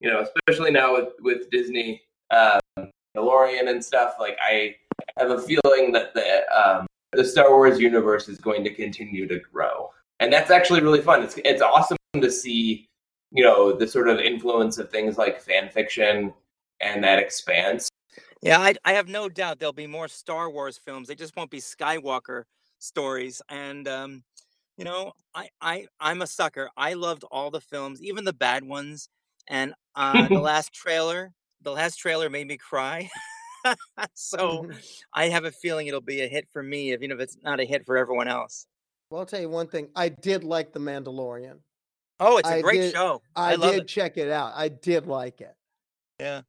You 0.00 0.10
know, 0.10 0.24
especially 0.46 0.70
now 0.70 0.94
with 0.94 1.12
with 1.20 1.50
Disney, 1.50 2.02
um, 2.30 2.60
DeLorean 3.16 3.68
and 3.68 3.84
stuff. 3.84 4.14
Like 4.18 4.38
I 4.42 4.76
have 5.18 5.30
a 5.30 5.40
feeling 5.40 5.92
that 5.92 6.14
the 6.14 6.42
um, 6.56 6.86
the 7.12 7.24
Star 7.24 7.50
Wars 7.50 7.78
universe 7.78 8.28
is 8.28 8.38
going 8.38 8.64
to 8.64 8.74
continue 8.74 9.26
to 9.26 9.40
grow, 9.52 9.90
and 10.20 10.32
that's 10.32 10.50
actually 10.50 10.80
really 10.80 11.02
fun. 11.02 11.22
It's 11.22 11.38
it's 11.44 11.62
awesome 11.62 11.98
to 12.14 12.30
see 12.30 12.86
you 13.32 13.44
know 13.44 13.76
the 13.76 13.86
sort 13.86 14.08
of 14.08 14.18
influence 14.18 14.78
of 14.78 14.90
things 14.90 15.18
like 15.18 15.40
fan 15.40 15.68
fiction 15.68 16.32
and 16.80 17.04
that 17.04 17.18
expanse. 17.18 17.88
Yeah, 18.42 18.58
I, 18.60 18.74
I 18.84 18.92
have 18.94 19.08
no 19.08 19.28
doubt 19.28 19.58
there'll 19.58 19.72
be 19.72 19.86
more 19.86 20.08
Star 20.08 20.50
Wars 20.50 20.78
films. 20.78 21.08
They 21.08 21.14
just 21.14 21.36
won't 21.36 21.50
be 21.50 21.60
Skywalker 21.60 22.44
stories. 22.78 23.42
And 23.48 23.86
um, 23.86 24.22
you 24.76 24.84
know, 24.84 25.12
I, 25.34 25.48
I 25.60 25.86
I'm 26.00 26.22
a 26.22 26.26
sucker. 26.26 26.70
I 26.76 26.94
loved 26.94 27.24
all 27.30 27.50
the 27.50 27.60
films, 27.60 28.02
even 28.02 28.24
the 28.24 28.32
bad 28.32 28.64
ones. 28.64 29.08
And 29.48 29.74
uh, 29.94 30.26
the 30.28 30.38
last 30.40 30.72
trailer, 30.72 31.32
the 31.62 31.72
last 31.72 31.96
trailer 31.96 32.30
made 32.30 32.46
me 32.48 32.56
cry. 32.56 33.10
so. 34.14 34.70
I 35.14 35.28
have 35.28 35.44
a 35.44 35.50
feeling 35.50 35.86
it'll 35.88 36.00
be 36.00 36.22
a 36.22 36.28
hit 36.28 36.48
for 36.52 36.62
me, 36.62 36.92
even 36.92 37.10
if 37.10 37.20
it's 37.20 37.36
not 37.42 37.60
a 37.60 37.64
hit 37.64 37.84
for 37.84 37.96
everyone 37.98 38.28
else. 38.28 38.66
Well, 39.10 39.20
I'll 39.20 39.26
tell 39.26 39.40
you 39.40 39.48
one 39.50 39.66
thing. 39.66 39.88
I 39.96 40.08
did 40.08 40.44
like 40.44 40.72
The 40.72 40.78
Mandalorian. 40.78 41.58
Oh, 42.20 42.36
it's 42.36 42.48
a 42.48 42.54
I 42.54 42.62
great 42.62 42.80
did- 42.80 42.92
show. 42.94 43.20
I, 43.34 43.52
I 43.52 43.56
did 43.56 43.82
it. 43.82 43.88
check 43.88 44.16
it 44.16 44.30
out. 44.30 44.52
I 44.54 44.68
did 44.68 45.06
like 45.06 45.40
it. 45.40 45.54
Yeah, 46.20 46.42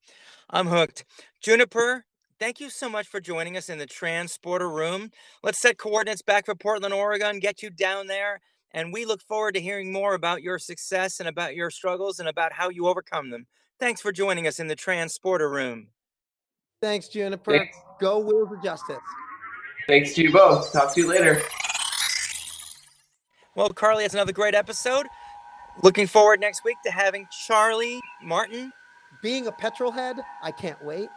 I'm 0.49 0.67
hooked. 0.67 1.05
Juniper, 1.41 2.03
thank 2.39 2.59
you 2.59 2.69
so 2.69 2.89
much 2.89 3.07
for 3.07 3.21
joining 3.21 3.55
us 3.55 3.69
in 3.69 3.77
the 3.77 3.85
transporter 3.85 4.69
room. 4.69 5.11
Let's 5.43 5.61
set 5.61 5.77
coordinates 5.77 6.21
back 6.21 6.45
for 6.45 6.55
Portland, 6.55 6.93
Oregon, 6.93 7.39
get 7.39 7.63
you 7.63 7.69
down 7.69 8.07
there. 8.07 8.41
And 8.73 8.91
we 8.91 9.05
look 9.05 9.21
forward 9.21 9.53
to 9.55 9.61
hearing 9.61 9.93
more 9.93 10.13
about 10.13 10.41
your 10.41 10.59
success 10.59 11.21
and 11.21 11.29
about 11.29 11.55
your 11.55 11.69
struggles 11.69 12.19
and 12.19 12.27
about 12.27 12.51
how 12.51 12.67
you 12.67 12.85
overcome 12.87 13.29
them. 13.29 13.47
Thanks 13.79 14.01
for 14.01 14.11
joining 14.11 14.45
us 14.45 14.59
in 14.59 14.67
the 14.67 14.75
transporter 14.75 15.49
room. 15.49 15.87
Thanks, 16.81 17.07
Juniper. 17.07 17.57
Thanks, 17.57 17.77
Go 18.01 18.19
Wheels 18.19 18.51
of 18.51 18.61
Justice. 18.61 18.97
thanks 19.87 20.13
to 20.15 20.23
you 20.23 20.33
both. 20.33 20.73
Talk 20.73 20.93
to 20.95 21.01
you 21.01 21.07
later. 21.07 21.41
Well, 23.55 23.69
Carly, 23.69 24.03
it's 24.03 24.13
another 24.13 24.33
great 24.33 24.55
episode. 24.55 25.07
Looking 25.81 26.07
forward 26.07 26.41
next 26.41 26.65
week 26.65 26.77
to 26.85 26.91
having 26.91 27.25
Charlie 27.47 28.01
Martin. 28.21 28.73
Being 29.21 29.47
a 29.47 29.51
petrol 29.51 29.91
head, 29.91 30.17
I 30.41 30.51
can't 30.51 30.81
wait. 30.83 31.09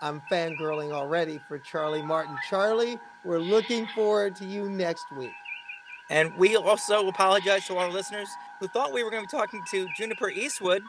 I'm 0.00 0.22
fangirling 0.30 0.92
already 0.92 1.40
for 1.48 1.58
Charlie 1.58 2.02
Martin. 2.02 2.36
Charlie, 2.48 2.98
we're 3.24 3.40
looking 3.40 3.86
forward 3.88 4.36
to 4.36 4.44
you 4.44 4.70
next 4.70 5.04
week. 5.16 5.32
And 6.10 6.34
we 6.36 6.56
also 6.56 7.08
apologize 7.08 7.66
to 7.66 7.76
our 7.76 7.90
listeners 7.90 8.28
who 8.60 8.68
thought 8.68 8.92
we 8.92 9.02
were 9.02 9.10
going 9.10 9.22
to 9.22 9.28
be 9.28 9.36
talking 9.36 9.62
to 9.72 9.86
Juniper 9.96 10.30
Eastwood, 10.30 10.82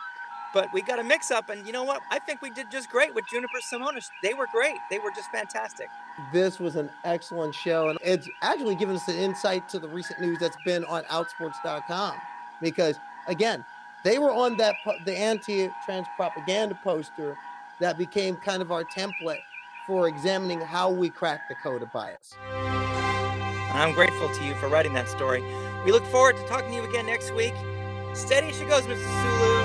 but 0.53 0.69
we 0.73 0.81
got 0.81 0.99
a 0.99 1.03
mix 1.03 1.29
up. 1.29 1.49
And 1.49 1.65
you 1.67 1.73
know 1.73 1.83
what? 1.83 2.01
I 2.09 2.19
think 2.19 2.41
we 2.41 2.51
did 2.51 2.67
just 2.71 2.89
great 2.89 3.13
with 3.13 3.25
Juniper 3.29 3.59
Simonis. 3.71 4.05
They 4.23 4.33
were 4.33 4.47
great. 4.53 4.77
They 4.89 4.99
were 4.99 5.11
just 5.11 5.29
fantastic. 5.31 5.87
This 6.31 6.59
was 6.59 6.75
an 6.75 6.89
excellent 7.03 7.53
show, 7.53 7.89
and 7.89 7.99
it's 8.01 8.29
actually 8.41 8.75
given 8.75 8.95
us 8.95 9.07
an 9.07 9.15
insight 9.15 9.67
to 9.69 9.79
the 9.79 9.89
recent 9.89 10.21
news 10.21 10.37
that's 10.39 10.57
been 10.65 10.85
on 10.85 11.03
Outsports.com. 11.05 12.15
Because 12.61 12.95
again, 13.27 13.65
they 14.03 14.19
were 14.19 14.31
on 14.31 14.57
that 14.57 14.75
the 15.05 15.17
anti-trans 15.17 16.07
propaganda 16.15 16.77
poster 16.83 17.37
that 17.79 17.97
became 17.97 18.35
kind 18.37 18.61
of 18.61 18.71
our 18.71 18.83
template 18.83 19.39
for 19.87 20.07
examining 20.07 20.61
how 20.61 20.89
we 20.89 21.09
crack 21.09 21.47
the 21.49 21.55
code 21.55 21.81
of 21.81 21.91
bias. 21.91 22.35
I'm 23.73 23.93
grateful 23.93 24.29
to 24.29 24.43
you 24.43 24.55
for 24.55 24.67
writing 24.67 24.93
that 24.93 25.07
story. 25.07 25.41
We 25.85 25.91
look 25.91 26.05
forward 26.05 26.35
to 26.37 26.43
talking 26.47 26.69
to 26.69 26.75
you 26.75 26.83
again 26.89 27.05
next 27.05 27.33
week. 27.33 27.53
Steady 28.13 28.51
she 28.51 28.65
goes, 28.65 28.83
Mr. 28.83 28.97
Sulu. 28.99 29.58